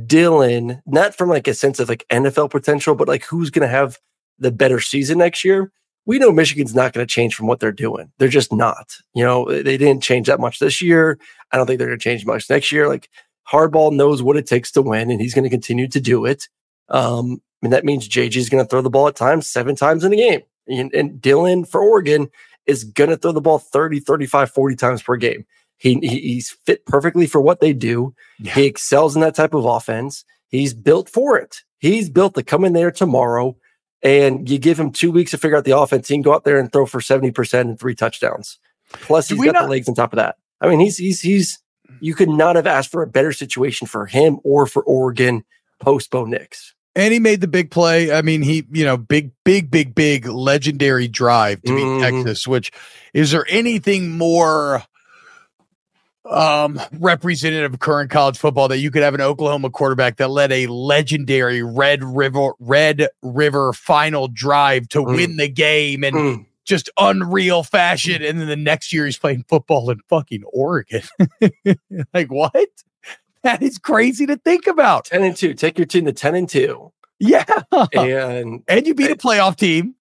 [0.04, 3.74] Dillon, not from like a sense of like NFL potential, but like who's going to
[3.74, 3.98] have
[4.38, 5.72] the better season next year.
[6.04, 8.12] We know Michigan's not going to change from what they're doing.
[8.18, 8.94] They're just not.
[9.14, 11.18] You know, they didn't change that much this year.
[11.50, 12.86] I don't think they're going to change much next year.
[12.86, 13.08] Like
[13.50, 16.46] Harbaugh knows what it takes to win, and he's going to continue to do it.
[16.90, 20.04] Um, and that means JJ is going to throw the ball at times, seven times
[20.04, 20.42] in a game.
[20.68, 22.28] And, and Dillon for Oregon
[22.66, 25.44] is going to throw the ball 30, 35, 40 times per game.
[25.76, 28.14] He, he- he's fit perfectly for what they do.
[28.38, 28.54] Yeah.
[28.54, 30.24] He excels in that type of offense.
[30.48, 31.58] He's built for it.
[31.78, 33.56] He's built to come in there tomorrow
[34.02, 36.08] and you give him two weeks to figure out the offense.
[36.08, 38.58] He can go out there and throw for 70% and three touchdowns.
[38.92, 40.36] Plus, he's got not- the legs on top of that.
[40.60, 41.58] I mean, he's, he's, he's,
[42.00, 45.44] you could not have asked for a better situation for him or for Oregon
[45.80, 46.74] post Bo Nix.
[46.97, 48.12] And he made the big play.
[48.12, 52.01] I mean, he, you know, big, big, big, big legendary drive to beat Mhm.
[52.01, 52.70] Texas, which
[53.12, 54.82] is there anything more
[56.30, 60.51] um representative of current college football that you could have an Oklahoma quarterback that led
[60.53, 65.16] a legendary Red River Red River final drive to Mm.
[65.16, 66.47] win the game and Mm.
[66.64, 71.03] just unreal fashion and then the next year he's playing football in fucking Oregon.
[72.14, 72.55] like what?
[73.45, 75.05] That is crazy to think about.
[75.05, 75.55] 10 and 2.
[75.55, 76.90] Take your team to 10 and 2.
[77.20, 77.45] Yeah.
[77.92, 79.95] And And you beat a playoff team.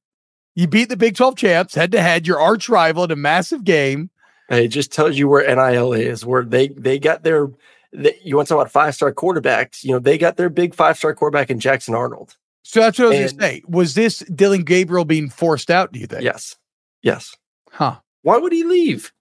[0.56, 3.64] You beat the Big 12 champs head to head, your arch rival in a massive
[3.64, 4.10] game.
[4.50, 7.50] it just tells you where NIL is, where they they got their
[7.92, 10.74] they, you want to talk about five star quarterbacks, you know, they got their big
[10.76, 12.36] five star quarterback in Jackson Arnold.
[12.64, 13.62] So that's what I was And- to say.
[13.68, 16.24] Was this Dillon Gabriel being forced out, do you think?
[16.24, 16.56] Yes.
[17.02, 17.36] Yes.
[17.72, 17.98] Huh.
[18.22, 19.12] Why would he leave?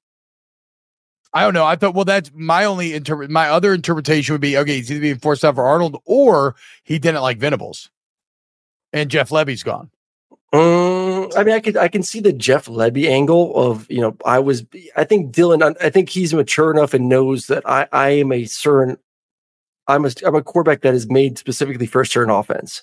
[1.35, 1.65] I don't know.
[1.65, 3.31] I thought, well, that's my only interpret.
[3.31, 6.55] My other interpretation would be okay, he's either being forced out for Arnold or
[6.85, 7.91] he didn't like Venables
[8.93, 9.91] and Jeff Lebby's gone.
[10.53, 14.17] Mm, I mean, I could I can see the Jeff Lebby angle of you know
[14.27, 14.67] I was
[14.97, 18.45] I think Dillon I think he's mature enough and knows that I I am a
[18.45, 18.99] certain
[19.89, 22.83] I'm a I'm a quarterback that is made specifically for a certain offense,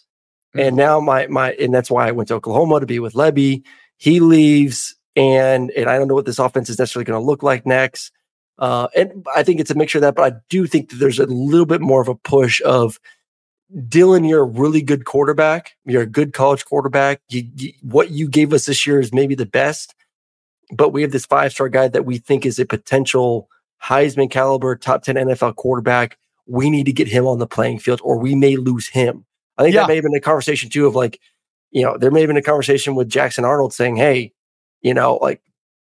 [0.56, 3.64] and now my my and that's why I went to Oklahoma to be with Lebby.
[3.98, 7.44] He leaves, and and I don't know what this offense is necessarily going to look
[7.44, 8.12] like next.
[8.60, 11.20] Uh, and I think it's a mixture of that, but I do think that there's
[11.20, 13.00] a little bit more of a push of
[13.88, 15.76] Dillon, you're a really good quarterback.
[15.86, 17.22] You're a good college quarterback.
[17.30, 19.94] You, you, what you gave us this year is maybe the best,
[20.74, 23.48] but we have this five star guy that we think is a potential
[23.84, 26.18] Heisman caliber top 10 NFL quarterback.
[26.48, 29.26] We need to get him on the playing field or we may lose him.
[29.58, 29.82] I think Yeah.
[29.82, 31.20] that may have been a conversation too of like,
[31.70, 34.34] you know, there may have been a conversation with Jackson Arnold saying, Hey,
[34.82, 35.42] you know, like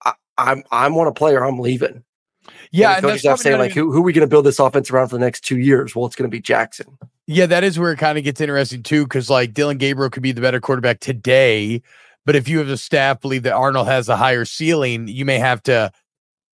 [0.05, 2.03] I, I'm, I want to play or I'm leaving.
[2.71, 2.95] Yeah.
[2.95, 4.59] and And that's staff probably saying like, who, who are we going to build this
[4.59, 5.95] offense around for the next two years?
[5.95, 6.97] Well, it's going to be Jackson.
[7.25, 10.23] Yeah, that is where it kind of gets interesting too, because like Dillon Gabriel could
[10.23, 11.81] be the better quarterback today,
[12.25, 15.39] but if you have a staff believe that Arnold has a higher ceiling, you may
[15.39, 15.91] have to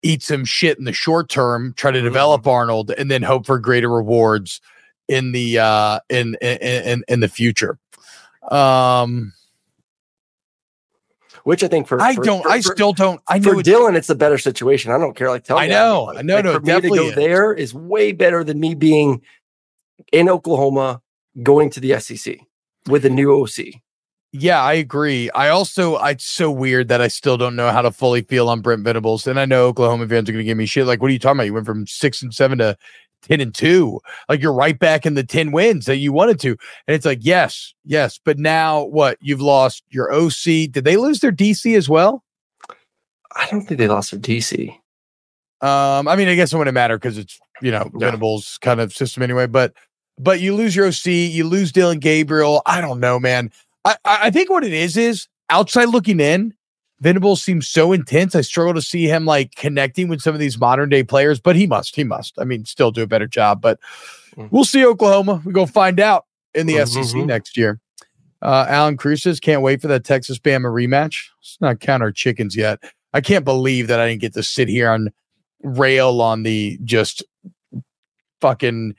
[0.03, 3.59] eat some shit in the short term, try to develop Arnold, and then hope for
[3.59, 4.61] greater rewards
[5.07, 7.79] in the uh in in in, in the future.
[8.51, 9.33] Um,
[11.49, 13.19] Which I think for I for- don't, for- I still don't.
[13.27, 14.91] I know for Dillon, it's a better situation.
[14.91, 15.29] I don't care.
[15.31, 15.69] Like, tell I me.
[15.73, 16.03] know.
[16.13, 17.15] Like, No, like, no, for me to definitely go is.
[17.15, 19.23] there is way better than me being
[20.11, 21.01] in Oklahoma
[21.41, 22.37] going to the SEC
[22.87, 23.81] with a new OC.
[24.31, 25.31] Yeah, I agree.
[25.31, 28.61] I also, it's so weird that I still don't know how to fully feel on
[28.61, 29.25] Brent Venables.
[29.25, 30.85] And I know Oklahoma fans are going to give me shit.
[30.85, 31.47] Like, what are you talking about?
[31.47, 32.77] You went from six and seven to
[33.23, 33.99] 10 and two.
[34.27, 36.49] Like, you're right back in the 10 wins that you wanted to.
[36.87, 38.19] And it's like, yes, yes.
[38.23, 39.17] But now what?
[39.21, 40.71] You've lost your OC.
[40.71, 42.23] Did they lose their DC as well?
[43.35, 44.69] I don't think they lost their DC.
[45.61, 48.07] Um, I mean, I guess it wouldn't matter because it's you know Yeah.
[48.07, 49.45] Venables kind of system anyway.
[49.45, 49.73] But
[50.17, 52.61] but you lose your OC, you lose Dillon Gabriel.
[52.65, 53.51] I don't know, man.
[53.85, 56.53] I I I think what it is is outside looking in,
[57.01, 58.35] Venables seems so intense.
[58.35, 61.55] I struggle to see him like connecting with some of these modern day players, but
[61.55, 62.35] he must, he must.
[62.39, 63.61] I mean, still do a better job.
[63.61, 63.79] But
[64.35, 64.51] Mhm.
[64.51, 65.41] we'll see Oklahoma.
[65.45, 67.25] We're gonna find out in the SEC Mhm.
[67.27, 67.79] next year.
[68.41, 71.25] Uh, Alan Cruz says, can't wait for that Texas Bama rematch.
[71.41, 72.79] Let's not count our chickens yet.
[73.13, 75.11] I can't believe that I didn't get to sit here and
[75.63, 77.23] rail on the just
[78.41, 78.95] fucking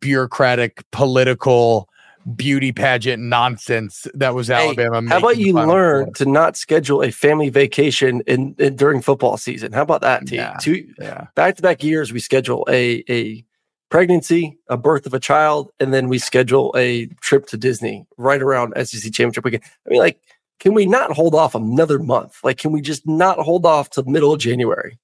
[0.00, 1.87] bureaucratic, political
[2.34, 5.08] beauty pageant nonsense that was Hey, Alabama.
[5.08, 6.14] How about you learn Four.
[6.14, 9.72] to not schedule a family vacation in, in during football season?
[9.72, 10.40] How about that, team?
[10.40, 10.56] Yeah.
[10.60, 10.92] Two
[11.34, 13.44] back to back years, we schedule a a
[13.90, 18.42] pregnancy, a birth of a child, and then we schedule a trip to Disney right
[18.42, 19.64] around SEC championship weekend.
[19.86, 20.20] I mean, like,
[20.60, 22.38] can we not hold off another month?
[22.42, 24.98] Like, can we just not hold off till middle of January?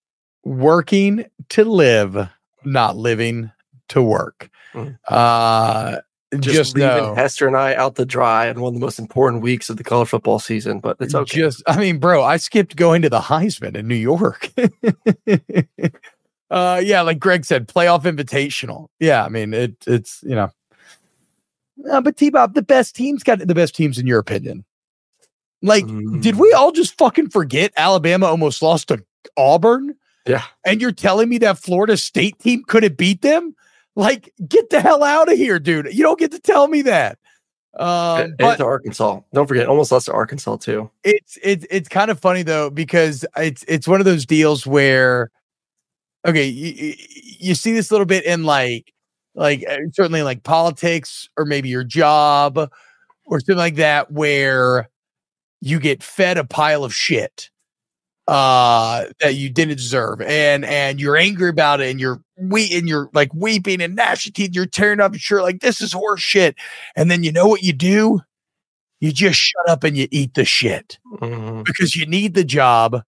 [0.45, 2.29] Working to live,
[2.65, 3.51] not living
[3.89, 4.51] to work.
[4.75, 4.99] Mm.
[5.09, 6.01] Uh,
[6.33, 7.15] Just, just, leaving know.
[7.15, 9.85] Hester and I out to dry in one of the most important weeks of the
[9.85, 11.41] college football season, but it's okay.
[11.41, 14.51] Just, I mean, bro, I skipped going to the Heisman in New York.
[16.51, 18.89] uh, yeah, like Greg said, playoff invitational.
[18.99, 20.51] Yeah, I mean, it, it's you know,
[21.91, 24.65] uh, but T Bob, the best teams got the best teams in your opinion.
[25.63, 26.41] Like, did Mm.
[26.41, 29.03] we all just fucking forget Alabama almost lost to
[29.37, 29.95] Auburn?
[30.27, 30.43] Yeah.
[30.65, 33.55] And you're telling me that Florida State team couldn't beat them?
[33.97, 35.93] Like, get the hell out of here, dude.
[35.93, 37.19] You don't get to tell me that.
[37.77, 39.21] Um, but to Arkansas.
[39.33, 40.91] Don't forget, almost lost to Arkansas too.
[41.03, 45.31] it's it's it's kind of funny though because it's it's one of those deals where
[46.25, 46.95] okay you,
[47.41, 48.93] you see this a little bit in like
[49.35, 52.59] like uh, certainly like politics or maybe your job
[53.27, 54.89] or something like that where
[55.61, 57.51] you get fed a pile of shit
[58.27, 62.89] uh that you didn't deserve and and you're angry about it and you're we and
[62.89, 66.21] you're like weeping and gnashing teeth you're tearing up your shirt like this is horse
[66.23, 66.55] shit
[66.97, 68.21] and then you know what you do
[69.01, 71.65] you just shut up and you eat the shit Mhm.
[71.65, 73.03] because you need the job.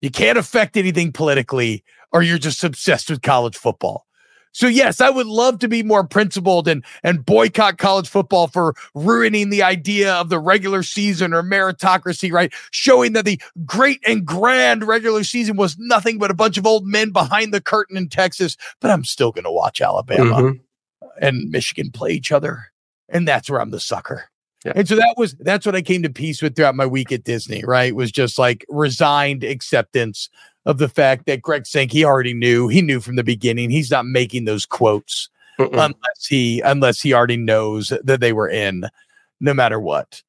[0.00, 4.06] You can't affect anything politically, or you're just obsessed with college football.
[4.52, 8.74] So yes, I would love to be more principled and and boycott college football for
[8.94, 12.52] ruining the idea of the regular season or meritocracy, right?
[12.70, 16.86] Showing that the great and grand regular season was nothing but a bunch of old
[16.86, 18.56] men behind the curtain in Texas.
[18.80, 20.60] But I'm still going to watch Alabama Mhm.
[21.20, 22.66] and Michigan play each other.
[23.08, 24.30] And that's where I'm the sucker.
[24.64, 24.72] Yeah.
[24.76, 27.24] And so that was that's what I came to peace with throughout my week at
[27.24, 27.94] Disney, right?
[27.94, 30.28] Was just like resigned acceptance
[30.66, 33.70] of the fact that Greg Sankey, he already knew, he knew from the beginning.
[33.70, 35.72] He's not making those quotes Mm-mm.
[35.72, 38.84] unless he unless he already knows that they were in,
[39.40, 40.22] no matter what.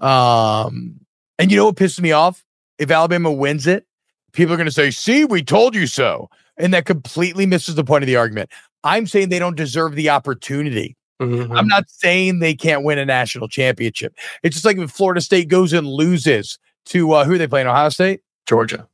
[0.00, 1.00] Um,
[1.38, 2.44] and you know what pisses me off?
[2.78, 3.86] If Alabama wins it,
[4.32, 7.84] people are going to say, "See, we told you so," and that completely misses the
[7.84, 8.50] point of the argument.
[8.82, 10.96] I'm saying they don't deserve the opportunity.
[11.24, 11.56] Mhm.
[11.58, 14.14] I'm not saying they can't win a national championship.
[14.42, 17.66] It's just like if Florida State goes and loses to uh, who are they playing?
[17.66, 18.20] Ohio State.
[18.46, 18.86] Georgia.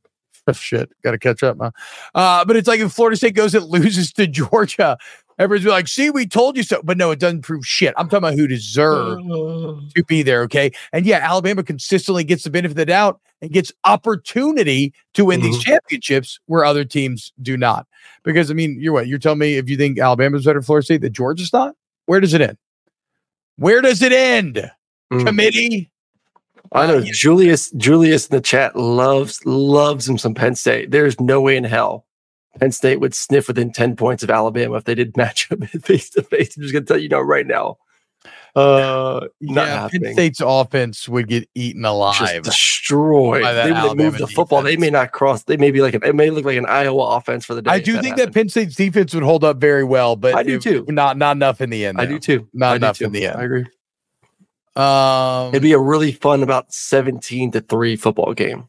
[0.47, 1.71] Oh, shit, got to catch up, huh?
[2.15, 4.97] Uh, but it's like if Florida State goes and loses to Georgia,
[5.39, 7.93] everyone's be like, "See, we told you so." But no, it doesn't prove shit.
[7.97, 9.23] I'm talking about who deserves
[9.95, 10.43] to be there.
[10.43, 15.25] Okay, and yeah, Alabama consistently gets the benefit of the doubt and gets opportunity to
[15.25, 15.63] win these Mhm.
[15.63, 17.87] championships where other teams do not.
[18.23, 20.85] Because I mean, you're what you're telling me if you think Alabama's better than Florida
[20.85, 21.75] State, that Georgia's not.
[22.11, 22.59] Where does it end?
[23.55, 24.69] Where does it end?
[25.13, 25.27] Mm.
[25.27, 25.93] Committee.
[26.73, 27.13] I know Uh, yeah.
[27.15, 27.71] Julius.
[27.77, 30.91] Julius in the chat loves loves him some Penn State.
[30.91, 32.05] There's no way in hell
[32.59, 36.11] Penn State would sniff within ten points of Alabama if they did match up face
[36.11, 36.57] to face.
[36.57, 37.79] I'm just gonna tell you now right now.
[38.55, 40.13] Uh, not yeah, Penn happening.
[40.13, 42.43] State's offense would get eaten Just alive.
[42.43, 43.43] destroyed.
[43.43, 44.63] by that They would Alabama the football.
[44.63, 45.45] They may not cross.
[45.45, 47.71] They may be like an, it may look like an Iowa offense for the day.
[47.71, 48.35] I do think that.
[48.35, 50.85] Penn State's defense would hold up very well, but I do it- too.
[50.89, 52.01] Not not enough in the end.
[52.01, 52.49] I do too.
[52.53, 53.05] Not I enough too.
[53.05, 53.37] in the end.
[53.41, 53.67] I agree.
[54.77, 58.69] Um, It'd be a really fun about seventeen to three football game.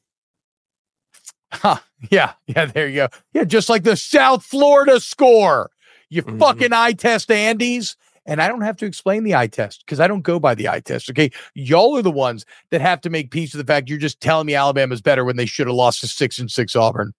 [1.53, 1.77] Huh,
[2.09, 3.07] yeah, yeah, there you go.
[3.33, 5.69] Yeah, just like the South Florida score.
[6.09, 6.39] You Mhm.
[6.39, 7.95] fucking eye test Andes.
[8.25, 10.69] And I don't have to explain the eye test because I don't go by the
[10.69, 11.09] eye test.
[11.09, 11.31] Okay.
[11.55, 14.45] Y'all are the ones that have to make peace with the fact you're just telling
[14.45, 17.13] me Alabama's better when they should have lost to six and six Auburn.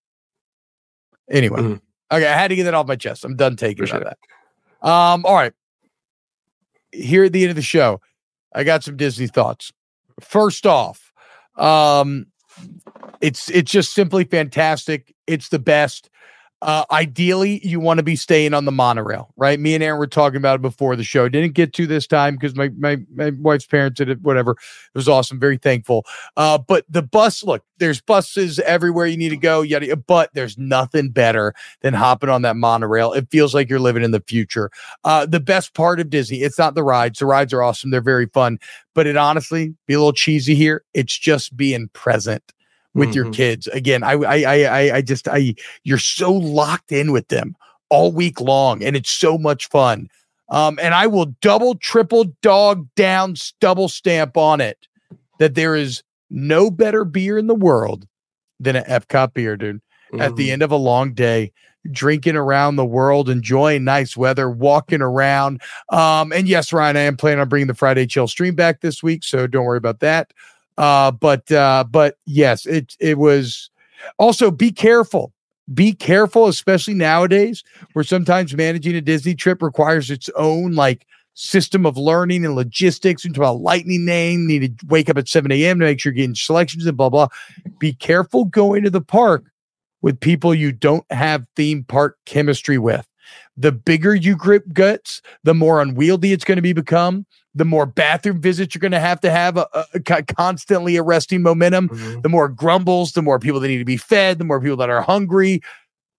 [1.30, 1.60] Anyway.
[1.60, 1.80] Mhm.
[2.12, 3.24] Okay, I had to get that off my chest.
[3.24, 4.88] I'm done taking about that.
[4.88, 5.52] Um, all right.
[6.92, 8.00] Here at the end of the show,
[8.54, 9.72] I got some Disney thoughts.
[10.20, 11.12] First off,
[11.56, 12.26] um,
[13.22, 15.14] it's it's just simply fantastic.
[15.26, 16.10] It's the best.
[16.62, 19.58] Uh, ideally, you want to be staying on the monorail, right?
[19.58, 21.28] Me and Aaron were talking about it before the show.
[21.28, 24.20] Didn't get to this time because my, my my wife's parents did it.
[24.22, 24.58] Whatever, it
[24.94, 25.40] was awesome.
[25.40, 26.06] Very thankful.
[26.36, 29.62] Uh, but the bus, look, there's buses everywhere you need to go.
[29.62, 33.12] Yada, but there's nothing better than hopping on that monorail.
[33.12, 34.70] It feels like you're living in the future.
[35.02, 37.18] Uh, the best part of Disney, it's not the rides.
[37.18, 37.90] The rides are awesome.
[37.90, 38.60] They're very fun,
[38.94, 40.84] but it honestly be a little cheesy here.
[40.94, 42.52] It's just being present
[42.94, 43.32] with your Mhm.
[43.34, 43.66] kids.
[43.68, 47.56] Again, I, I, I, I, just, I, you're so locked in with them
[47.88, 50.08] all week long, and it's so much fun.
[50.48, 54.86] Um, and I will double, triple dog down, double stamp on it
[55.38, 58.06] that there is no better beer in the world
[58.60, 59.80] than an Epcot beer, dude.
[60.18, 60.52] At the Mhm.
[60.52, 61.52] end of a long day,
[61.90, 65.62] drinking around the world, enjoying nice weather, walking around.
[65.88, 69.02] Um, and yes, Ryan, I am planning on bringing the Friday chill stream back this
[69.02, 70.32] week, so don't worry about that.
[70.78, 73.70] Uh, but uh, but yes, it it was
[74.18, 75.32] also be careful.
[75.72, 77.62] Be careful, especially nowadays,
[77.92, 83.24] where sometimes managing a Disney trip requires its own like system of learning and logistics.
[83.24, 85.78] Into a lightning name, need to wake up at 7 a.m.
[85.78, 87.28] to make sure you're getting selections and blah blah.
[87.78, 89.44] Be careful going to the park
[90.02, 93.06] with people you don't have theme park chemistry with.
[93.56, 97.26] The bigger you grip guts, the more unwieldy it's going to be become.
[97.54, 101.42] The more bathroom visits you're going to have to have, a, a- co- constantly arresting
[101.42, 102.22] momentum Mhm.
[102.22, 104.88] the more grumbles, the more people that need to be fed, the more people that
[104.90, 105.60] are hungry.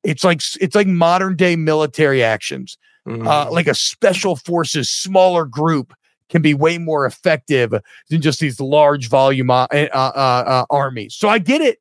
[0.03, 2.77] It's like it's like modern day military actions.
[3.07, 3.25] Mhm.
[3.27, 5.93] Uh, like a special forces smaller group
[6.29, 7.73] can be way more effective
[8.09, 11.15] than just these large volume uh, uh, uh, uh, armies.
[11.15, 11.79] So I get it.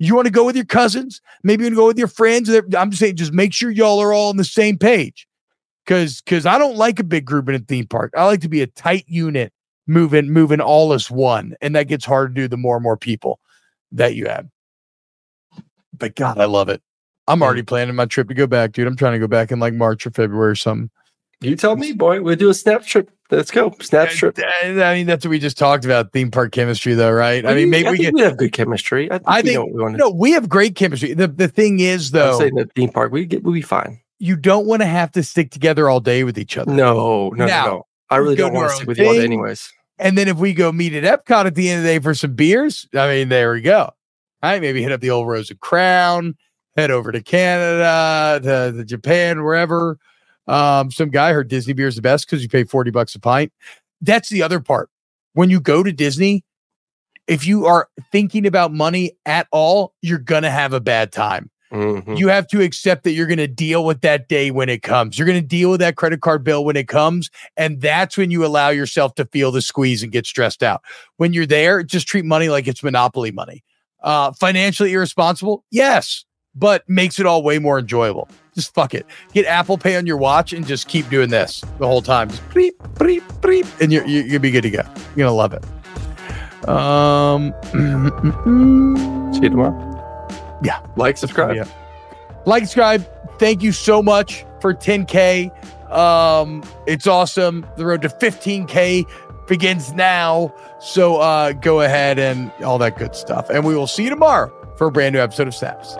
[0.00, 2.48] You want to go with your cousins, maybe you want to go with your friends.
[2.76, 5.26] I'm just saying, just make sure y'all are all on the same page.
[5.88, 8.12] Cause because I don't like a big group in a theme park.
[8.14, 9.54] I like to be a tight unit,
[9.86, 11.54] moving, moving all as one.
[11.62, 13.40] And that gets hard to do the more and more people
[13.92, 14.46] that you have.
[15.96, 16.82] But God, I love it.
[17.26, 18.86] I'm already planning my trip to go back, dude.
[18.86, 20.90] I'm trying to go back in like March or February or something.
[21.40, 22.20] You tell me, boy.
[22.20, 23.10] We'll do a snap trip.
[23.30, 23.74] Let's go.
[23.80, 24.38] Snap trip.
[24.38, 27.46] I I mean, that's what we just talked about theme park chemistry, though, right?
[27.46, 28.14] I mean, maybe we think get.
[28.14, 29.10] we have good chemistry.
[29.10, 31.14] I think, I we think- we want to No, we have great chemistry.
[31.14, 33.12] The the thing is, I'm though, the theme park.
[33.12, 34.00] We get we'll be fine.
[34.18, 36.72] You don't want to have to stick together all day with each other.
[36.72, 37.86] No, no, Now, no, no.
[38.10, 39.72] I really don't want to stick with you all day anyways.
[39.98, 42.14] And then if we go meet at Epcot at the end of the day for
[42.14, 43.82] some beers, I mean, there we go.
[44.42, 46.36] All right, maybe hit up the old Rose and Crown,
[46.76, 49.98] head over to Canada, to, to Japan, wherever.
[50.46, 53.20] Um, some guy heard Disney beer is the best because you pay 40 bucks a
[53.20, 53.52] pint.
[54.00, 54.88] That's the other part.
[55.34, 56.44] When you go to Disney,
[57.26, 61.50] if you are thinking about money at all, you're gonna have a bad time.
[61.72, 62.16] Mhm.
[62.18, 65.18] You have to accept that you're going to deal with that day when it comes.
[65.18, 67.30] You're going to deal with that credit card bill when it comes.
[67.56, 70.82] And that's when you allow yourself to feel the squeeze and get stressed out.
[71.18, 73.62] When you're there, just treat money like it's monopoly money.
[74.02, 75.64] Uh, financially irresponsible?
[75.70, 78.28] Yes, but makes it all way more enjoyable.
[78.54, 79.04] Just fuck it.
[79.34, 82.28] Get Apple Pay on your watch and just keep doing this the whole time.
[82.30, 84.82] Just bleep, bleep, bleep, and you're, you- you'll be good to go.
[85.16, 85.64] You're going to love it.
[86.68, 87.52] Um,
[89.34, 89.84] See you tomorrow.
[90.62, 90.80] Yeah.
[90.96, 91.56] Like, subscribe.
[91.56, 91.66] Yeah.
[92.46, 93.08] Like, subscribe.
[93.38, 95.52] Thank you so much for 10K.
[95.92, 97.66] Um, it's awesome.
[97.76, 99.04] The road to 15K
[99.46, 100.52] begins now.
[100.80, 103.50] So uh, go ahead and all that good stuff.
[103.50, 105.94] And we will see you tomorrow for a brand new episode of Snaps.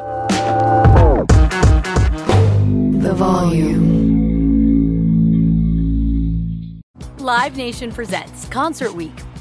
[3.03, 3.99] The volume.
[7.19, 9.13] Live Nation presents Concert Week.